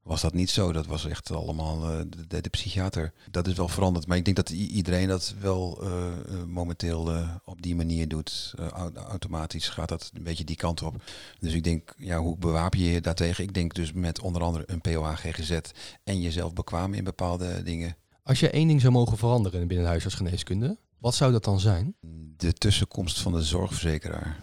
was 0.06 0.22
dat 0.22 0.34
niet 0.34 0.50
zo. 0.50 0.72
Dat 0.72 0.86
was 0.86 1.06
echt 1.06 1.32
allemaal 1.32 1.90
eh, 1.90 2.00
de, 2.28 2.42
de, 2.42 2.50
psychiater. 2.50 3.14
Dat 3.32 3.48
is 3.48 3.54
wel 3.54 3.68
veranderd. 3.68 4.08
Maar 4.08 4.18
ik 4.18 4.26
denk 4.26 4.36
dat 4.36 4.50
iedereen 4.50 5.08
dat 5.08 5.34
wel 5.40 5.80
eh, 5.82 6.08
eh, 6.08 6.44
momenteel 6.48 7.12
op 7.46 7.62
die 7.62 7.76
manier 7.76 8.08
doet. 8.08 8.54
Au- 8.74 8.94
automatisch 8.94 9.70
gaat 9.70 9.90
dat 9.90 10.12
een 10.14 10.24
beetje 10.24 10.44
die 10.44 10.56
kant 10.56 10.82
op. 10.82 10.96
Dus 11.40 11.54
ik 11.54 11.64
denk, 11.64 11.94
ja, 11.98 12.20
hoe 12.20 12.38
bewapen 12.38 12.80
je 12.80 12.92
je 12.92 13.02
daartegen? 13.02 13.44
Ik 13.44 13.54
denk 13.54 13.74
dus 13.74 13.94
met 13.94 14.22
onder 14.22 14.42
andere 14.42 14.64
een 14.68 14.82
POH-GGZ 14.82 15.60
en 16.04 16.22
jezelf 16.22 16.54
bekwamen 16.54 16.98
in 16.98 17.04
bepaalde 17.04 17.64
dingen. 17.64 17.96
Als 18.24 18.40
je 18.40 18.50
één 18.50 18.68
ding 18.68 18.82
zou 18.82 18.94
mogen 18.94 19.18
veranderen 19.18 19.60
binnen 19.60 19.86
de 19.86 19.92
huisartsgeneeskunde, 19.92 20.78
wat 20.98 21.16
zou 21.16 21.32
dat 21.32 21.44
dan 21.44 21.60
zijn? 21.60 21.96
De 22.38 22.54
tussenkomst 22.54 23.20
van 23.20 23.32
de 23.32 23.42
zorgverzekeraar. 23.44 24.40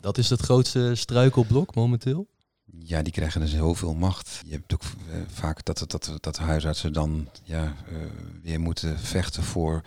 Dat 0.00 0.18
is 0.18 0.30
het 0.30 0.40
grootste 0.40 0.94
struikelblok 0.94 1.74
momenteel. 1.74 2.26
Ja, 2.78 3.02
die 3.02 3.12
krijgen 3.12 3.40
dus 3.40 3.52
heel 3.52 3.74
veel 3.74 3.94
macht. 3.94 4.40
Je 4.46 4.52
hebt 4.52 4.74
ook 4.74 4.82
eh, 4.82 5.16
vaak 5.26 5.64
dat, 5.64 5.78
dat, 5.78 5.90
dat, 5.90 6.12
dat 6.20 6.38
huisartsen 6.38 6.92
dan 6.92 7.28
ja, 7.42 7.64
eh, 7.64 7.96
weer 8.42 8.60
moeten 8.60 8.98
vechten 8.98 9.42
voor 9.42 9.82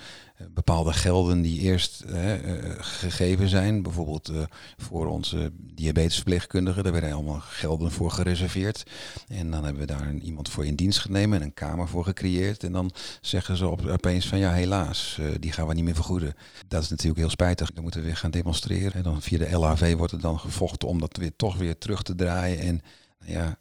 bepaalde 0.53 0.93
gelden 0.93 1.41
die 1.41 1.59
eerst 1.59 2.01
eh, 2.01 2.33
eh, 2.33 2.75
gegeven 2.79 3.47
zijn. 3.47 3.81
Bijvoorbeeld 3.81 4.29
eh, 4.29 4.41
voor 4.77 5.07
onze 5.07 5.51
diabetesverpleegkundigen. 5.55 6.83
Daar 6.83 6.91
werden 6.91 7.11
allemaal 7.11 7.39
gelden 7.39 7.91
voor 7.91 8.11
gereserveerd. 8.11 8.83
En 9.27 9.51
dan 9.51 9.63
hebben 9.63 9.81
we 9.81 9.87
daar 9.87 10.13
iemand 10.13 10.49
voor 10.49 10.65
in 10.65 10.75
dienst 10.75 10.99
genomen 10.99 11.39
en 11.39 11.45
een 11.45 11.53
kamer 11.53 11.87
voor 11.87 12.03
gecreëerd. 12.03 12.63
En 12.63 12.71
dan 12.71 12.91
zeggen 13.21 13.57
ze 13.57 13.67
op, 13.67 13.85
opeens 13.85 14.27
van 14.27 14.39
ja, 14.39 14.51
helaas, 14.51 15.17
eh, 15.19 15.25
die 15.39 15.51
gaan 15.51 15.67
we 15.67 15.73
niet 15.73 15.83
meer 15.83 15.95
vergoeden. 15.95 16.33
Dat 16.67 16.83
is 16.83 16.89
natuurlijk 16.89 17.19
heel 17.19 17.29
spijtig. 17.29 17.71
Dan 17.71 17.83
moeten 17.83 18.01
we 18.01 18.05
weer 18.05 18.17
gaan 18.17 18.31
demonstreren. 18.31 18.93
En 18.93 19.03
dan 19.03 19.21
via 19.21 19.37
de 19.37 19.51
LHV 19.51 19.95
wordt 19.95 20.13
er 20.13 20.21
dan 20.21 20.39
gevochten 20.39 20.87
om 20.87 20.99
dat 20.99 21.17
weer 21.17 21.35
toch 21.35 21.57
weer 21.57 21.77
terug 21.77 22.03
te 22.03 22.15
draaien. 22.15 22.59
En 22.59 22.81
nou 23.19 23.31
ja, 23.31 23.59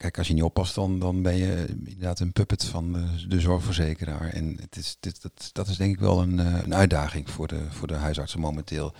kijk, 0.00 0.18
als 0.18 0.28
je 0.28 0.34
niet 0.34 0.42
oppast, 0.42 0.74
dan, 0.74 0.98
dan 0.98 1.22
ben 1.22 1.36
je 1.36 1.66
inderdaad 1.68 2.20
een 2.20 2.32
puppet 2.32 2.64
van 2.64 2.92
de, 2.92 3.26
de 3.28 3.40
zorgverzekeraar. 3.40 4.28
En 4.28 4.56
het 4.60 4.76
is, 4.76 4.96
dit, 5.00 5.22
dat, 5.22 5.50
dat 5.52 5.68
is 5.68 5.76
denk 5.76 5.94
ik 5.94 6.00
wel 6.00 6.22
een, 6.22 6.38
eh, 6.38 6.62
een 6.62 6.74
uitdaging 6.74 7.30
voor 7.30 7.48
de, 7.48 7.70
voor 7.70 7.88
de 7.88 7.94
huisartsen 7.94 8.40
momenteel. 8.40 8.94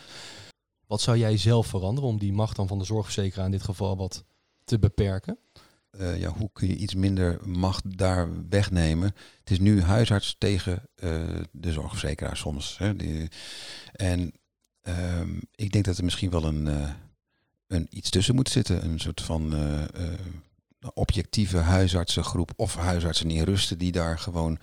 Wat 0.87 1.01
zou 1.01 1.17
jij 1.19 1.37
zelf 1.37 1.67
veranderen 1.67 2.11
om 2.11 2.19
die 2.19 2.33
macht 2.33 2.57
dan 2.57 2.69
van 2.69 2.79
de 2.79 2.85
zorgverzekeraar 2.85 3.45
in 3.45 3.51
dit 3.51 3.63
geval 3.63 3.97
wat 3.97 4.25
te 4.65 4.79
beperken? 4.79 5.39
Eh, 5.91 6.21
ja, 6.21 6.29
hoe 6.29 6.51
kun 6.53 6.69
je 6.69 6.77
iets 6.77 6.95
minder 6.95 7.49
macht 7.49 7.99
daar 7.99 8.49
wegnemen? 8.49 9.15
Het 9.39 9.51
is 9.51 9.59
nu 9.59 9.83
huisarts 9.83 10.37
tegen 10.39 10.83
eh, 10.95 11.23
de 11.53 11.73
zorgverzekeraar 11.73 12.37
soms. 12.37 12.79
Hè? 12.79 12.97
Die, 12.97 13.29
en 13.93 14.33
ehm, 14.83 15.39
ik 15.55 15.73
denk 15.73 15.85
dat 15.85 15.99
er 15.99 16.05
misschien 16.05 16.31
wel 16.31 16.45
een, 16.45 16.69
een 17.67 17.87
iets 17.91 18.11
tussen 18.11 18.35
moet 18.35 18.49
zitten. 18.49 18.85
Een 18.85 19.01
soort 19.01 19.21
van, 19.21 19.55
objectieve 20.95 21.59
huisartsengroep 21.59 22.53
of 22.57 22.77
huisartsen 22.77 23.31
in 23.31 23.45
rusten 23.45 23.79
die 23.79 23.93
daar 23.93 24.19
gewoon 24.19 24.59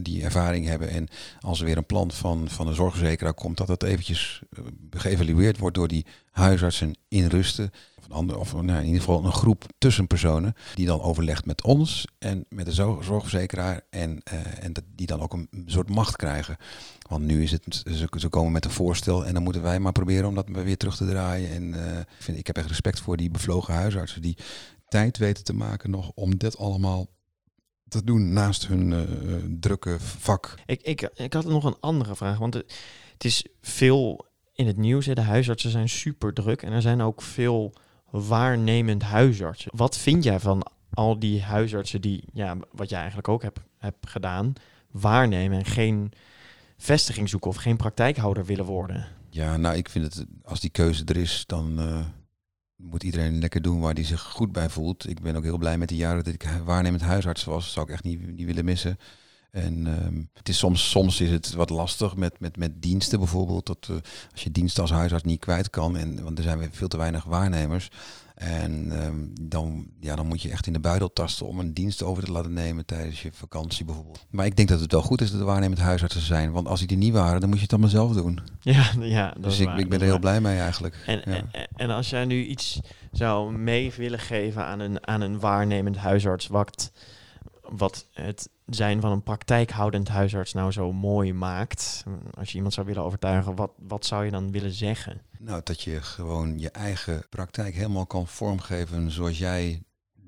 die 0.00 0.22
ervaring 0.22 0.66
hebben. 0.66 0.88
En 0.88 1.08
als 1.40 1.58
er 1.58 1.64
weer 1.64 1.76
een 1.76 1.86
plan 1.86 2.10
van, 2.10 2.48
van 2.48 2.66
een 2.66 2.74
zorgverzekeraar 2.74 3.34
komt, 3.34 3.56
dat 3.56 3.66
dat 3.66 3.82
eventjes 3.82 4.42
eh, 4.50 4.64
geëvalueerd 4.90 5.58
wordt 5.58 5.76
door 5.76 5.88
die 5.88 6.06
huisartsen 6.30 6.96
in 7.08 7.26
rusten. 7.26 7.70
Een 8.06 8.12
ander, 8.12 8.38
of 8.38 8.52
nou, 8.52 8.78
in 8.78 8.84
ieder 8.84 9.00
geval 9.00 9.24
een 9.24 9.32
groep 9.32 9.64
tussenpersonen 9.78 10.54
die 10.74 10.86
dan 10.86 11.00
overlegt 11.00 11.46
met 11.46 11.62
ons 11.62 12.06
en 12.18 12.44
met 12.48 12.64
de 12.64 12.74
zo- 12.74 13.00
zorgverzekeraar. 13.02 13.80
En, 13.90 14.20
eh, 14.24 14.64
en 14.64 14.72
die 14.94 15.06
dan 15.06 15.20
ook 15.20 15.32
een 15.32 15.48
soort 15.66 15.88
macht 15.90 16.16
krijgen. 16.16 16.56
Want 17.08 17.24
nu 17.24 17.42
is 17.42 17.50
het, 17.50 17.82
ze, 18.18 18.28
komen 18.28 18.52
met 18.52 18.64
een 18.64 18.70
voorstel 18.70 19.26
en 19.26 19.34
dan 19.34 19.42
moeten 19.42 19.62
wij 19.62 19.80
maar 19.80 19.92
proberen 19.92 20.28
om 20.28 20.34
dat 20.34 20.48
weer 20.48 20.76
terug 20.76 20.96
te 20.96 21.06
draaien. 21.06 21.50
En 21.50 21.74
eh, 21.74 21.98
ik, 21.98 22.06
vind, 22.18 22.38
ik 22.38 22.46
heb 22.46 22.56
echt 22.56 22.68
respect 22.68 23.00
voor 23.00 23.16
die 23.16 23.30
bevlogen 23.30 23.74
huisartsen 23.74 24.22
die 24.22 24.36
tijd 24.88 25.18
weten 25.18 25.44
te 25.44 25.54
maken 25.54 25.90
nog 25.90 26.10
om 26.14 26.36
dit 26.36 26.58
allemaal 26.58 27.06
te 27.88 28.04
doen 28.04 28.32
naast 28.32 28.66
hun 28.66 28.92
eh, 28.92 29.00
drukke 29.60 29.96
vak. 30.00 30.54
Ik, 30.66 30.82
ik, 30.82 31.10
ik 31.14 31.32
had 31.32 31.44
nog 31.44 31.64
een 31.64 31.80
andere 31.80 32.16
vraag, 32.16 32.38
want 32.38 32.54
het, 32.54 32.74
het 33.12 33.24
is 33.24 33.46
veel 33.60 34.26
in 34.52 34.66
het 34.66 34.76
nieuws. 34.76 35.06
Hè. 35.06 35.14
De 35.14 35.20
huisartsen 35.20 35.70
zijn 35.70 35.88
super 35.88 36.32
druk 36.32 36.62
en 36.62 36.72
er 36.72 36.82
zijn 36.82 37.00
ook 37.00 37.22
veel 37.22 37.72
waarnemend 38.10 39.02
huisartsen. 39.02 39.70
Wat 39.74 39.96
vind 39.96 40.24
jij 40.24 40.40
van 40.40 40.66
al 40.90 41.18
die 41.18 41.42
huisartsen 41.42 42.00
die, 42.00 42.24
ja, 42.32 42.56
wat 42.72 42.88
jij 42.88 42.98
eigenlijk 42.98 43.28
ook 43.28 43.42
hebt, 43.42 43.60
hebt 43.78 44.08
gedaan, 44.10 44.52
waarnemen 44.90 45.58
en 45.58 45.64
geen 45.64 46.12
vestiging 46.76 47.28
zoeken 47.28 47.50
of 47.50 47.56
geen 47.56 47.76
praktijkhouder 47.76 48.44
willen 48.44 48.64
worden? 48.64 49.06
Ja, 49.30 49.56
nou, 49.56 49.76
ik 49.76 49.88
vind 49.88 50.14
het, 50.14 50.26
als 50.44 50.60
die 50.60 50.70
keuze 50.70 51.04
er 51.04 51.16
is, 51.16 51.44
dan 51.46 51.78
eh, 51.78 52.04
moet 52.76 53.02
iedereen 53.02 53.38
lekker 53.38 53.62
doen 53.62 53.80
waar 53.80 53.94
hij 53.94 54.04
zich 54.04 54.20
goed 54.22 54.52
bij 54.52 54.68
voelt. 54.68 55.08
Ik 55.08 55.20
ben 55.20 55.36
ook 55.36 55.42
heel 55.42 55.58
blij 55.58 55.78
met 55.78 55.88
de 55.88 55.96
jaren 55.96 56.24
dat 56.24 56.34
ik 56.34 56.48
waarnemend 56.64 57.02
huisarts 57.02 57.44
was. 57.44 57.64
Dat 57.64 57.72
zou 57.72 57.86
ik 57.86 57.92
echt 57.92 58.04
niet, 58.04 58.36
niet 58.36 58.46
willen 58.46 58.64
missen. 58.64 58.98
En 59.56 59.86
ehm, 59.86 60.20
het 60.34 60.48
is 60.48 60.58
soms, 60.58 60.90
soms 60.90 61.20
is 61.20 61.30
het 61.30 61.52
wat 61.52 61.70
lastig 61.70 62.16
met, 62.16 62.40
met, 62.40 62.56
met 62.56 62.82
diensten 62.82 63.18
bijvoorbeeld. 63.18 63.66
Dat, 63.66 63.86
eh, 63.90 63.96
als 64.32 64.42
je 64.42 64.50
diensten 64.50 64.82
als 64.82 64.90
huisarts 64.92 65.24
niet 65.24 65.40
kwijt 65.40 65.70
kan, 65.70 65.96
en, 65.96 66.22
want 66.22 66.38
er 66.38 66.44
zijn 66.44 66.58
weer 66.58 66.68
veel 66.72 66.88
te 66.88 66.96
weinig 66.96 67.24
waarnemers. 67.24 67.90
En 68.34 68.92
ehm, 69.02 69.14
dan, 69.40 69.86
ja, 70.00 70.16
dan 70.16 70.26
moet 70.26 70.42
je 70.42 70.50
echt 70.50 70.66
in 70.66 70.72
de 70.72 70.78
buidel 70.80 71.12
tasten 71.12 71.46
om 71.46 71.58
een 71.58 71.74
dienst 71.74 72.02
over 72.02 72.24
te 72.24 72.32
laten 72.32 72.52
nemen 72.52 72.86
tijdens 72.86 73.22
je 73.22 73.30
vakantie 73.32 73.84
bijvoorbeeld. 73.84 74.26
Maar 74.30 74.46
ik 74.46 74.56
denk 74.56 74.68
dat 74.68 74.80
het 74.80 74.92
wel 74.92 75.02
goed 75.02 75.20
is 75.20 75.30
dat 75.30 75.40
er 75.40 75.46
waarnemend 75.46 75.80
huisartsen 75.80 76.20
zijn. 76.22 76.52
Want 76.52 76.68
als 76.68 76.80
die 76.80 76.88
er 76.88 76.96
niet 76.96 77.12
waren, 77.12 77.40
dan 77.40 77.48
moet 77.48 77.58
je 77.58 77.64
het 77.64 77.72
allemaal 77.72 77.90
zelf 77.90 78.12
doen. 78.12 78.40
Ja, 78.60 78.90
ja 79.00 79.30
dat 79.30 79.42
dus 79.42 79.58
ik, 79.58 79.66
waar, 79.66 79.78
ik 79.78 79.88
ben 79.88 79.98
er 79.98 80.04
heel 80.04 80.10
waar. 80.12 80.20
blij 80.20 80.40
mee 80.40 80.58
eigenlijk. 80.58 81.02
En, 81.06 81.22
Ja. 81.24 81.42
en, 81.52 81.68
en 81.76 81.90
als 81.90 82.10
jij 82.10 82.24
nu 82.24 82.44
iets 82.44 82.80
zou 83.12 83.52
mee 83.58 83.92
willen 83.96 84.18
geven 84.18 84.64
aan 84.64 84.80
een, 84.80 85.06
aan 85.06 85.20
een 85.20 85.40
waarnemend 85.40 85.96
huisarts, 85.96 86.46
wat, 86.46 86.92
wat 87.68 88.06
het 88.12 88.48
zijn 88.66 89.00
van 89.00 89.12
een 89.12 89.22
praktijkhoudend 89.22 90.08
huisarts 90.08 90.52
nou 90.52 90.72
zo 90.72 90.92
mooi 90.92 91.32
maakt, 91.32 92.04
als 92.34 92.50
je 92.50 92.54
iemand 92.54 92.74
zou 92.74 92.86
willen 92.86 93.02
overtuigen, 93.02 93.54
wat, 93.54 93.70
wat 93.76 94.06
zou 94.06 94.24
je 94.24 94.30
dan 94.30 94.50
willen 94.50 94.72
zeggen? 94.72 95.20
Nou, 95.38 95.60
dat 95.64 95.82
je 95.82 96.02
gewoon 96.02 96.58
je 96.58 96.70
eigen 96.70 97.26
praktijk 97.28 97.74
helemaal 97.74 98.06
kan 98.06 98.26
vormgeven 98.26 99.10
zoals 99.10 99.38
jij 99.38 99.82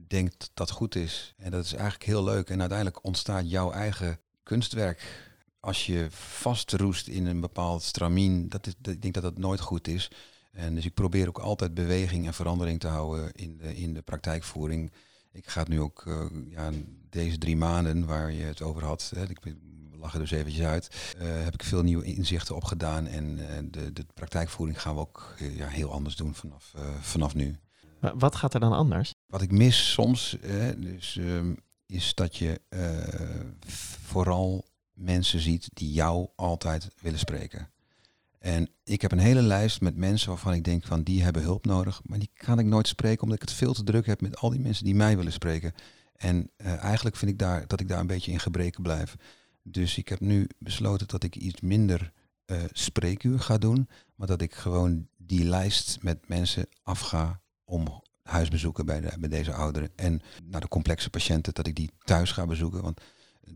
denkt 0.08 0.50
dat 0.54 0.70
goed 0.70 0.94
is. 0.94 1.34
En 1.36 1.50
dat 1.50 1.64
is 1.64 1.72
eigenlijk 1.72 2.04
heel 2.04 2.24
leuk. 2.24 2.50
En 2.50 2.60
uiteindelijk 2.60 3.04
ontstaat 3.04 3.50
jouw 3.50 3.70
eigen 3.70 4.18
kunstwerk. 4.42 5.26
Als 5.60 5.86
je 5.86 6.06
vastroest 6.10 7.08
in 7.08 7.26
een 7.26 7.40
bepaald 7.40 7.82
stramien, 7.82 8.48
dat 8.48 8.66
is, 8.66 8.74
ik 8.82 9.02
denk 9.02 9.14
dat 9.14 9.22
dat 9.22 9.38
nooit 9.38 9.60
goed 9.60 9.88
is. 9.88 10.10
En 10.52 10.74
dus 10.74 10.84
ik 10.84 10.94
probeer 10.94 11.28
ook 11.28 11.38
altijd 11.38 11.74
beweging 11.74 12.26
en 12.26 12.34
verandering 12.34 12.80
te 12.80 12.86
houden 12.86 13.32
in 13.32 13.56
de, 13.56 13.76
in 13.76 13.94
de 13.94 14.02
praktijkvoering. 14.02 14.92
Ik 15.32 15.48
ga 15.48 15.60
het 15.60 15.68
nu 15.68 15.80
ook, 15.80 16.04
eh, 16.06 16.26
ja, 16.48 16.70
deze 17.10 17.38
drie 17.38 17.56
maanden 17.56 18.06
waar 18.06 18.32
je 18.32 18.44
het 18.44 18.62
over 18.62 18.84
had, 18.84 19.12
hè, 19.14 19.22
ik 19.28 19.38
lachen 19.98 20.20
dus 20.20 20.30
eventjes 20.30 20.64
uit, 20.66 21.14
eh, 21.18 21.26
heb 21.44 21.54
ik 21.54 21.62
veel 21.62 21.82
nieuwe 21.82 22.04
inzichten 22.04 22.56
opgedaan. 22.56 23.06
En 23.06 23.38
eh, 23.48 23.62
de, 23.70 23.92
de 23.92 24.06
praktijkvoering 24.14 24.80
gaan 24.82 24.94
we 24.94 25.00
ook 25.00 25.34
ja, 25.38 25.66
heel 25.66 25.92
anders 25.92 26.16
doen 26.16 26.34
vanaf, 26.34 26.74
vanaf 27.00 27.34
nu. 27.34 27.56
Wa- 28.00 28.16
Wat 28.16 28.36
gaat 28.36 28.54
er 28.54 28.60
dan 28.60 28.72
anders? 28.72 29.14
Wat 29.26 29.42
ik 29.42 29.50
mis 29.52 29.92
soms, 29.92 30.36
hè, 30.40 30.78
dus, 30.78 31.16
ehm, 31.16 31.54
is 31.86 32.14
dat 32.14 32.36
je 32.36 32.60
vooral 34.02 34.66
mensen 34.92 35.40
ziet 35.40 35.68
die 35.72 35.92
jou 35.92 36.28
altijd 36.36 36.88
willen 37.00 37.18
spreken. 37.18 37.70
En 38.38 38.68
ik 38.84 39.02
heb 39.02 39.12
een 39.12 39.18
hele 39.18 39.42
lijst 39.42 39.80
met 39.80 39.96
mensen 39.96 40.28
waarvan 40.28 40.52
ik 40.52 40.64
denk 40.64 40.84
van 40.84 41.02
die 41.02 41.22
hebben 41.22 41.42
hulp 41.42 41.66
nodig, 41.66 42.00
maar 42.04 42.18
die 42.18 42.30
kan 42.34 42.58
ik 42.58 42.66
nooit 42.66 42.88
spreken 42.88 43.22
omdat 43.22 43.42
ik 43.42 43.48
het 43.48 43.58
veel 43.58 43.72
te 43.72 43.84
druk 43.84 44.06
heb 44.06 44.20
met 44.20 44.36
al 44.36 44.50
die 44.50 44.60
mensen 44.60 44.84
die 44.84 44.94
mij 44.94 45.16
willen 45.16 45.32
spreken. 45.32 45.72
En 46.16 46.50
eh, 46.56 46.82
eigenlijk 46.82 47.16
vind 47.16 47.30
ik 47.30 47.38
daar 47.38 47.66
dat 47.66 47.80
ik 47.80 47.88
daar 47.88 48.00
een 48.00 48.06
beetje 48.06 48.32
in 48.32 48.40
gebreken 48.40 48.82
blijf. 48.82 49.16
Dus 49.62 49.98
ik 49.98 50.08
heb 50.08 50.20
nu 50.20 50.48
besloten 50.58 51.06
dat 51.06 51.22
ik 51.22 51.36
iets 51.36 51.60
minder 51.60 52.12
eh, 52.44 52.62
spreekuur 52.72 53.40
ga 53.40 53.58
doen, 53.58 53.88
maar 54.14 54.26
dat 54.26 54.42
ik 54.42 54.54
gewoon 54.54 55.08
die 55.16 55.44
lijst 55.44 56.02
met 56.02 56.28
mensen 56.28 56.68
afga 56.82 57.40
om 57.64 58.02
huisbezoeken 58.22 58.86
bij, 58.86 59.00
de, 59.00 59.12
bij 59.18 59.28
deze 59.28 59.52
ouderen. 59.52 59.90
En 59.96 60.20
naar 60.44 60.60
de 60.60 60.68
complexe 60.68 61.10
patiënten, 61.10 61.54
dat 61.54 61.66
ik 61.66 61.74
die 61.74 61.90
thuis 62.04 62.32
ga 62.32 62.46
bezoeken. 62.46 62.82
Want 62.82 63.00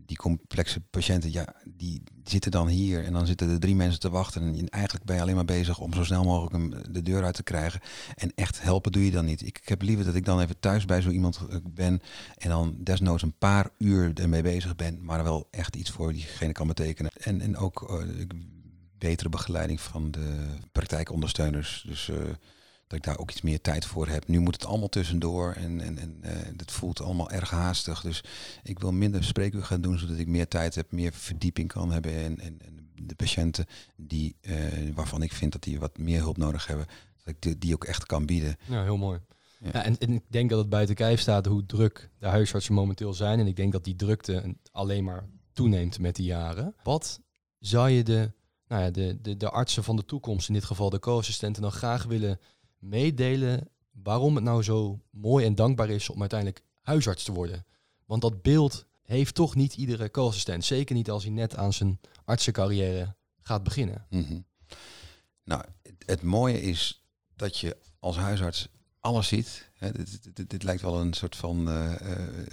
die 0.05 0.17
complexe 0.17 0.79
patiënten, 0.79 1.31
ja, 1.31 1.55
die 1.65 2.03
zitten 2.23 2.51
dan 2.51 2.67
hier 2.67 3.03
en 3.03 3.13
dan 3.13 3.25
zitten 3.25 3.49
er 3.49 3.59
drie 3.59 3.75
mensen 3.75 3.99
te 3.99 4.09
wachten. 4.09 4.41
En 4.41 4.69
eigenlijk 4.69 5.05
ben 5.05 5.15
je 5.15 5.21
alleen 5.21 5.35
maar 5.35 5.45
bezig 5.45 5.79
om 5.79 5.93
zo 5.93 6.03
snel 6.03 6.23
mogelijk 6.23 6.53
hem 6.53 6.93
de 6.93 7.01
deur 7.01 7.23
uit 7.23 7.35
te 7.35 7.43
krijgen. 7.43 7.81
En 8.15 8.31
echt 8.35 8.61
helpen 8.61 8.91
doe 8.91 9.05
je 9.05 9.11
dan 9.11 9.25
niet. 9.25 9.45
Ik, 9.45 9.61
heb 9.63 9.81
liever 9.81 10.05
dat 10.05 10.15
ik 10.15 10.25
dan 10.25 10.39
even 10.39 10.59
thuis 10.59 10.85
bij 10.85 11.01
zo 11.01 11.09
iemand 11.09 11.39
eh, 11.49 11.57
ben 11.63 12.01
en 12.37 12.49
dan 12.49 12.77
desnoods 12.79 13.23
een 13.23 13.37
paar 13.37 13.69
uur 13.77 14.11
ermee 14.13 14.41
bezig 14.41 14.75
ben, 14.75 15.03
maar 15.03 15.23
wel 15.23 15.47
echt 15.51 15.75
iets 15.75 15.89
voor 15.89 16.13
diegene 16.13 16.51
kan 16.51 16.67
betekenen. 16.67 17.11
En, 17.11 17.41
en 17.41 17.57
ook 17.57 17.89
eh, 17.89 18.25
betere 18.97 19.29
begeleiding 19.29 19.81
van 19.81 20.11
de 20.11 20.47
praktijkondersteuners. 20.71 21.83
Dus 21.87 22.09
eh, 22.09 22.17
dat 22.93 23.01
ik 23.01 23.11
daar 23.11 23.21
ook 23.21 23.31
iets 23.31 23.41
meer 23.41 23.61
tijd 23.61 23.85
voor 23.85 24.07
heb. 24.07 24.27
Nu 24.27 24.39
moet 24.39 24.53
het 24.53 24.65
allemaal 24.65 24.89
tussendoor 24.89 25.53
en, 25.53 25.81
en, 25.81 25.97
en 25.97 26.17
eh, 26.21 26.31
het 26.57 26.71
voelt 26.71 27.01
allemaal 27.01 27.31
erg 27.31 27.49
haastig. 27.49 28.01
Dus 28.01 28.23
ik 28.63 28.79
wil 28.79 28.91
minder 28.91 29.23
spreekuur 29.23 29.63
gaan 29.63 29.81
doen, 29.81 29.97
zodat 29.97 30.17
ik 30.17 30.27
meer 30.27 30.47
tijd 30.47 30.75
heb, 30.75 30.91
meer 30.91 31.13
verdieping 31.13 31.67
kan 31.67 31.91
hebben. 31.91 32.13
En, 32.13 32.39
en, 32.39 32.59
en 32.61 32.89
de 32.95 33.15
patiënten 33.15 33.65
die, 33.95 34.35
eh, 34.41 34.55
waarvan 34.93 35.21
ik 35.21 35.33
vind 35.33 35.51
dat 35.51 35.63
die 35.63 35.79
wat 35.79 35.97
meer 35.97 36.19
hulp 36.19 36.37
nodig 36.37 36.67
hebben, 36.67 36.85
dat 37.23 37.33
ik 37.33 37.41
die, 37.41 37.57
die 37.57 37.73
ook 37.73 37.83
echt 37.83 38.05
kan 38.05 38.25
bieden. 38.25 38.57
Ja, 38.65 38.83
heel 38.83 38.97
mooi. 38.97 39.19
Ja. 39.59 39.69
Ja, 39.73 39.83
en, 39.83 39.97
en 39.97 40.13
ik 40.13 40.23
denk 40.27 40.49
dat 40.49 40.59
het 40.59 40.69
buiten 40.69 40.95
kijf 40.95 41.19
staat 41.19 41.45
hoe 41.45 41.65
druk 41.65 42.09
de 42.19 42.27
huisartsen 42.27 42.73
momenteel 42.73 43.13
zijn. 43.13 43.39
En 43.39 43.47
ik 43.47 43.55
denk 43.55 43.71
dat 43.71 43.83
die 43.83 43.95
drukte 43.95 44.55
alleen 44.71 45.03
maar 45.03 45.25
toeneemt 45.53 45.99
met 45.99 46.15
de 46.15 46.23
jaren. 46.23 46.75
Wat 46.83 47.21
zou 47.59 47.89
je 47.89 48.03
de, 48.03 48.31
nou 48.67 48.81
ja, 48.81 48.91
de, 48.91 49.21
de, 49.21 49.37
de 49.37 49.49
artsen 49.49 49.83
van 49.83 49.95
de 49.95 50.05
toekomst, 50.05 50.47
in 50.47 50.53
dit 50.53 50.63
geval 50.63 50.89
de 50.89 50.99
co-assistenten, 50.99 51.61
dan 51.61 51.71
graag 51.71 52.03
willen 52.03 52.39
meedelen 52.83 53.69
waarom 53.91 54.35
het 54.35 54.43
nou 54.43 54.63
zo 54.63 54.99
mooi 55.09 55.45
en 55.45 55.55
dankbaar 55.55 55.89
is 55.89 56.09
om 56.09 56.19
uiteindelijk 56.19 56.61
huisarts 56.81 57.23
te 57.23 57.31
worden? 57.31 57.65
Want 58.05 58.21
dat 58.21 58.41
beeld 58.41 58.85
heeft 59.01 59.35
toch 59.35 59.55
niet 59.55 59.75
iedere 59.75 60.11
co-assistent. 60.11 60.65
Zeker 60.65 60.95
niet 60.95 61.09
als 61.09 61.23
hij 61.23 61.31
net 61.31 61.55
aan 61.55 61.73
zijn 61.73 61.99
artsencarrière 62.25 63.15
gaat 63.39 63.63
beginnen. 63.63 64.05
Mhm. 64.09 64.39
Nou, 65.43 65.63
het, 66.05 66.21
mooie 66.21 66.61
is 66.61 67.03
dat 67.35 67.57
je 67.57 67.77
als 67.99 68.15
huisarts 68.17 68.67
alles 68.99 69.27
ziet. 69.27 69.71
Dit, 69.79 70.35
dit- 70.35 70.49
dit 70.49 70.63
lijkt 70.63 70.81
wel 70.81 70.99
een 70.99 71.13
soort 71.13 71.35
van 71.35 71.67
eh, 71.69 72.11
eh, 72.11 72.47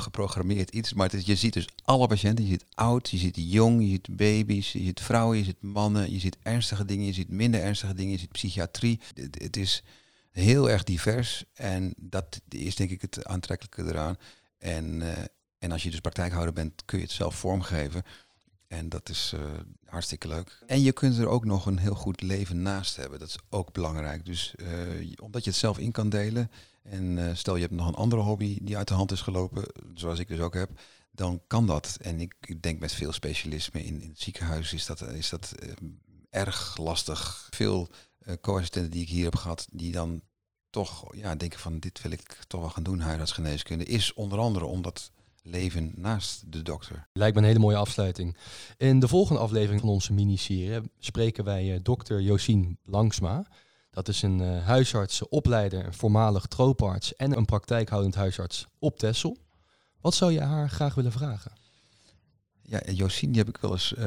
geprogrammeerd 0.00 0.70
iets, 0.70 0.92
maar 0.92 1.16
je 1.24 1.36
ziet 1.36 1.52
dus 1.52 1.68
alle 1.84 2.06
patiënten. 2.06 2.44
Je 2.44 2.50
ziet 2.50 2.64
oud, 2.74 3.10
je 3.10 3.16
ziet 3.16 3.36
jong, 3.36 3.82
je 3.82 3.88
ziet 3.88 4.16
baby's, 4.16 4.72
je 4.72 4.78
ziet 4.78 5.00
vrouwen, 5.00 5.38
je 5.38 5.44
ziet 5.44 5.62
mannen, 5.62 6.12
je 6.12 6.18
ziet 6.18 6.36
ernstige 6.42 6.84
dingen, 6.84 7.06
je 7.06 7.12
ziet 7.12 7.28
minder 7.28 7.60
ernstige 7.60 7.94
dingen, 7.94 8.12
je 8.12 8.18
ziet 8.18 8.32
psychiatrie. 8.32 9.00
Het, 9.14 9.56
is 9.56 9.82
heel 10.30 10.70
erg 10.70 10.84
divers 10.84 11.44
en 11.54 11.94
dat 11.96 12.40
is 12.48 12.76
denk 12.76 12.90
ik 12.90 13.00
het 13.00 13.24
aantrekkelijke 13.24 13.82
eraan. 13.82 14.16
En, 14.58 15.02
eh, 15.02 15.24
en 15.58 15.72
als 15.72 15.82
je 15.82 15.90
dus 15.90 16.00
praktijkhouder 16.00 16.54
bent, 16.54 16.84
kun 16.84 16.98
je 16.98 17.04
het 17.04 17.12
zelf 17.12 17.34
vormgeven. 17.34 18.02
En 18.68 18.88
dat 18.88 19.08
is 19.08 19.32
eh, 19.34 19.40
hartstikke 19.84 20.28
leuk. 20.28 20.62
En 20.66 20.82
je 20.82 20.92
kunt 20.92 21.18
er 21.18 21.28
ook 21.28 21.44
nog 21.44 21.66
een 21.66 21.78
heel 21.78 21.94
goed 21.94 22.22
leven 22.22 22.62
naast 22.62 22.96
hebben. 22.96 23.18
Dat 23.18 23.28
is 23.28 23.38
ook 23.48 23.72
belangrijk. 23.72 24.26
Dus 24.26 24.54
eh, 24.54 24.66
omdat 25.22 25.44
je 25.44 25.50
het 25.50 25.58
zelf 25.58 25.78
in 25.78 25.90
kan 25.90 26.08
delen. 26.08 26.50
En 26.82 27.28
eh, 27.28 27.34
stel 27.34 27.54
je 27.54 27.62
hebt 27.62 27.74
nog 27.74 27.88
een 27.88 27.94
andere 27.94 28.22
hobby 28.22 28.58
die 28.62 28.76
uit 28.76 28.88
de 28.88 28.94
hand 28.94 29.12
is 29.12 29.20
gelopen, 29.20 29.64
zoals 29.94 30.18
ik 30.18 30.28
dus 30.28 30.40
ook 30.40 30.54
heb, 30.54 30.70
dan 31.10 31.42
kan 31.46 31.66
dat. 31.66 31.98
En 32.00 32.20
ik, 32.20 32.62
denk 32.62 32.80
met 32.80 32.92
veel 32.92 33.12
specialisme 33.12 33.84
in, 33.84 34.02
in 34.02 34.08
het 34.08 34.20
ziekenhuis 34.20 34.72
is 34.72 34.86
dat, 34.86 35.00
is 35.00 35.28
dat 35.28 35.52
eh, 35.52 35.68
erg 36.30 36.76
lastig. 36.76 37.48
Veel 37.50 37.88
eh 38.18 38.34
co-assistenten 38.40 38.90
die 38.90 39.02
ik 39.02 39.08
hier 39.08 39.24
heb 39.24 39.36
gehad, 39.36 39.66
die 39.70 39.92
dan 39.92 40.22
toch 40.70 41.14
ja, 41.16 41.34
denken 41.34 41.58
van 41.58 41.78
dit 41.78 42.02
wil 42.02 42.12
ik 42.12 42.44
toch 42.46 42.60
wel 42.60 42.70
gaan 42.70 42.82
doen, 42.82 43.00
huisartsgeneeskunde, 43.00 43.84
is 43.84 44.14
onder 44.14 44.38
andere 44.38 44.64
omdat 44.64 45.10
leven 45.42 45.92
naast 45.96 46.52
de 46.52 46.62
dokter. 46.62 47.08
Lijkt 47.12 47.34
me 47.34 47.40
een 47.40 47.46
hele 47.46 47.58
mooie 47.58 47.76
afsluiting. 47.76 48.36
In 48.76 49.00
de 49.00 49.08
volgende 49.08 49.40
aflevering 49.40 49.80
van 49.80 49.88
onze 49.90 50.12
miniserie 50.12 50.90
spreken 50.98 51.44
wij 51.44 51.80
dokter 51.82 52.20
Josien 52.20 52.78
Langsma. 52.84 53.46
Dat 53.92 54.08
is 54.08 54.22
een 54.22 54.40
uh, 54.40 54.66
huisarts, 54.66 55.28
opleider, 55.28 55.86
een 55.86 55.94
voormalig 55.94 56.46
trooparts 56.46 57.16
en 57.16 57.36
een 57.36 57.44
praktijkhoudend 57.44 58.14
huisarts 58.14 58.66
op 58.78 58.98
Tessel. 58.98 59.36
Wat 60.00 60.14
zou 60.14 60.32
je 60.32 60.40
haar 60.40 60.70
graag 60.70 60.94
willen 60.94 61.12
vragen? 61.12 61.52
Ja, 62.62 62.80
Josien, 62.92 63.32
die 63.32 63.38
heb 63.38 63.48
ik 63.48 63.56
wel 63.56 63.72
eens 63.72 63.94
uh, 63.98 64.06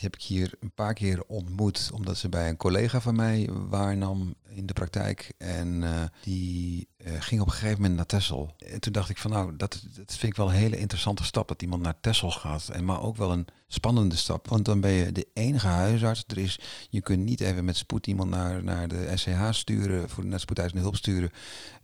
die 0.00 0.08
heb 0.08 0.20
ik 0.20 0.26
hier 0.26 0.52
een 0.60 0.72
paar 0.72 0.94
keer 0.94 1.24
ontmoet, 1.26 1.90
omdat 1.94 2.16
ze 2.16 2.28
bij 2.28 2.48
een 2.48 2.56
collega 2.56 3.00
van 3.00 3.16
mij 3.16 3.48
waarnam 3.52 4.34
in 4.48 4.66
de 4.66 4.72
praktijk. 4.72 5.32
En 5.38 5.82
uh, 5.82 6.02
die 6.22 6.88
ging 7.04 7.40
op 7.40 7.46
een 7.46 7.52
gegeven 7.52 7.76
moment 7.76 7.96
naar 7.96 8.06
Tessel. 8.06 8.54
En 8.58 8.80
toen 8.80 8.92
dacht 8.92 9.10
ik 9.10 9.18
van 9.18 9.30
nou, 9.30 9.56
dat, 9.56 9.82
dat 9.96 10.16
vind 10.16 10.32
ik 10.32 10.36
wel 10.36 10.48
een 10.48 10.54
hele 10.54 10.78
interessante 10.78 11.24
stap 11.24 11.48
dat 11.48 11.62
iemand 11.62 11.82
naar 11.82 12.00
Tessel 12.00 12.30
gaat. 12.30 12.68
En 12.68 12.84
maar 12.84 13.02
ook 13.02 13.16
wel 13.16 13.32
een 13.32 13.46
spannende 13.68 14.16
stap, 14.16 14.48
want 14.48 14.64
dan 14.64 14.80
ben 14.80 14.90
je 14.90 15.12
de 15.12 15.26
enige 15.32 15.66
huisarts. 15.66 16.24
Er 16.26 16.38
is, 16.38 16.58
je 16.90 17.00
kunt 17.00 17.24
niet 17.24 17.40
even 17.40 17.64
met 17.64 17.76
spoed 17.76 18.06
iemand 18.06 18.30
naar, 18.30 18.64
naar 18.64 18.88
de 18.88 19.12
SCH 19.14 19.48
sturen, 19.50 20.08
voor 20.08 20.26
naar 20.26 20.40
spoedeisende 20.40 20.82
hulp 20.82 20.96
sturen. 20.96 21.30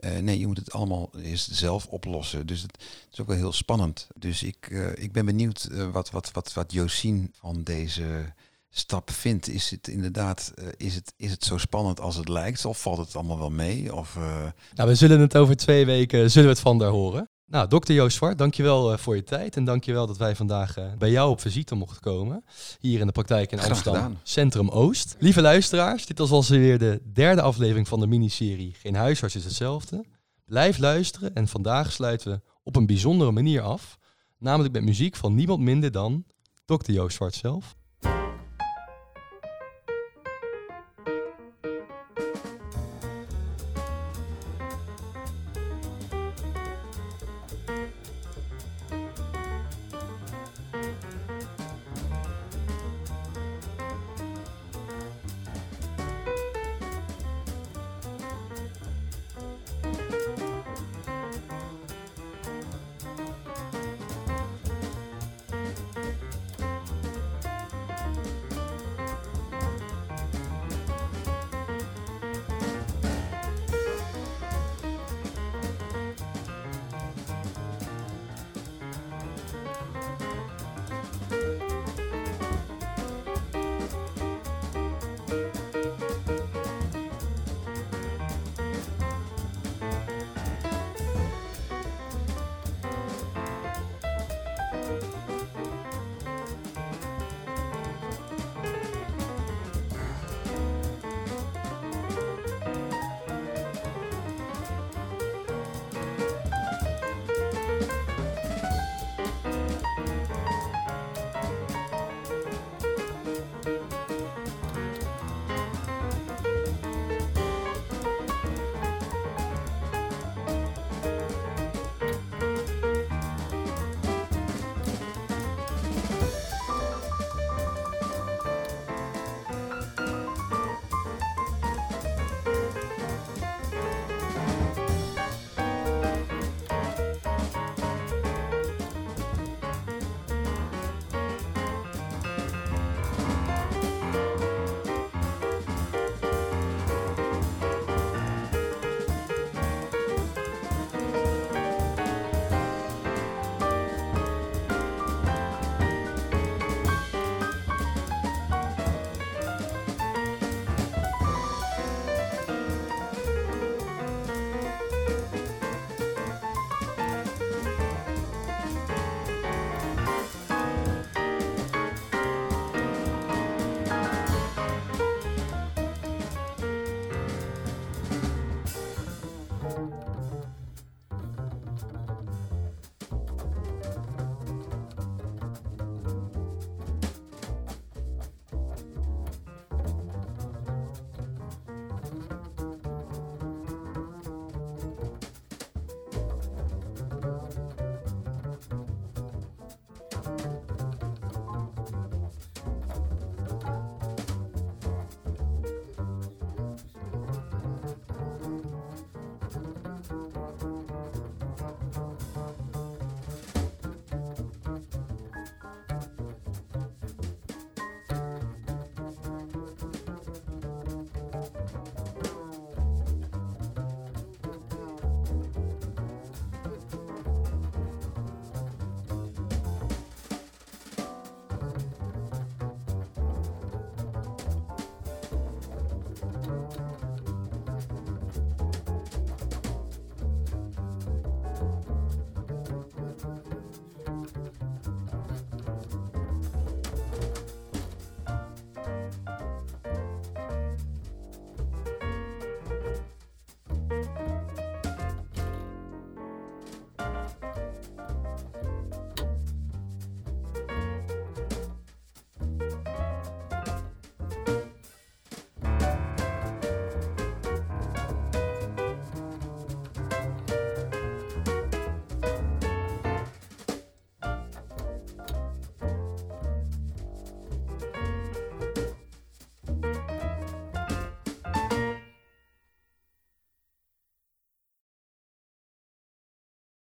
Uh, 0.01 0.19
nee, 0.19 0.39
je 0.39 0.47
moet 0.47 0.57
het 0.57 0.73
allemaal 0.73 1.11
eerst 1.23 1.55
zelf 1.55 1.87
oplossen. 1.87 2.47
Dus 2.47 2.63
het, 2.63 2.85
is 3.13 3.21
ook 3.21 3.27
wel 3.27 3.37
heel 3.37 3.53
spannend. 3.53 4.09
Dus 4.17 4.43
ik, 4.43 4.67
ik 4.95 5.13
ben 5.13 5.25
benieuwd 5.25 5.69
wat, 5.93 6.11
wat, 6.11 6.33
wat, 6.33 6.53
wat 6.53 6.73
Josien 6.73 7.33
van 7.39 7.63
deze 7.63 8.33
stap 8.79 9.11
vindt. 9.11 9.49
Is 9.49 9.71
het 9.71 9.89
inderdaad, 9.89 10.53
uh, 10.55 10.67
is, 10.77 10.95
het, 10.95 11.13
is 11.17 11.31
het 11.31 11.45
zo 11.45 11.59
spannend 11.59 12.01
als 12.01 12.17
het 12.17 12.29
lijkt? 12.29 12.65
Of 12.65 12.81
valt 12.81 12.99
het 12.99 13.17
allemaal 13.17 13.39
wel 13.39 13.51
mee? 13.51 13.95
Of, 13.95 14.17
uh... 14.17 14.45
Nou, 14.75 14.89
we 14.89 14.95
zullen 14.95 15.21
het 15.21 15.37
over 15.37 15.57
twee 15.57 15.87
weken, 15.87 16.31
zullen 16.31 16.49
we 16.49 16.55
het 16.55 16.63
van 16.63 16.79
daar 16.79 16.91
horen. 16.91 17.29
Nou, 17.47 17.69
dokter 17.69 17.95
Joost 17.95 18.17
Zwart, 18.17 18.39
dankjewel 18.39 18.93
uh, 18.93 18.99
voor 18.99 19.17
je 19.17 19.23
tijd. 19.23 19.57
En 19.57 19.65
dankjewel 19.65 20.07
dat 20.07 20.17
wij 20.17 20.37
vandaag 20.37 20.75
bij 20.99 21.11
jou 21.11 21.31
op 21.31 21.41
visite 21.41 21.75
mochten 21.75 22.01
komen. 22.01 22.45
Hier 22.81 23.01
in 23.01 23.07
de 23.07 23.13
praktijk 23.13 23.53
in 23.53 23.61
Amsterdam, 23.61 24.19
Centrum 24.23 24.69
Oost. 24.69 25.17
Lieve 25.19 25.41
luisteraars, 25.41 26.07
dit 26.07 26.19
was 26.19 26.31
alweer 26.31 26.79
de 26.79 27.01
derde 27.13 27.43
aflevering 27.43 27.89
van 27.89 28.01
de 28.01 28.07
miniserie 28.07 28.75
Geen 28.79 28.95
huisarts 28.95 29.37
is 29.37 29.45
hetzelfde. 29.45 30.05
Blijf 30.45 30.79
luisteren 30.79 31.35
en 31.35 31.49
vandaag 31.49 31.93
sluiten 31.93 32.31
we 32.31 32.41
op 32.63 32.77
een 32.77 32.87
bijzondere 32.87 33.31
manier 33.31 33.61
af. 33.61 33.99
Namelijk 34.39 34.75
met 34.75 34.83
muziek 34.83 35.17
van 35.17 35.35
niemand 35.35 35.61
minder 35.61 35.93
dan 35.93 36.25
dokter 36.65 36.93
Joost 36.93 37.17
Zwart 37.17 37.35
zelf. 37.35 37.76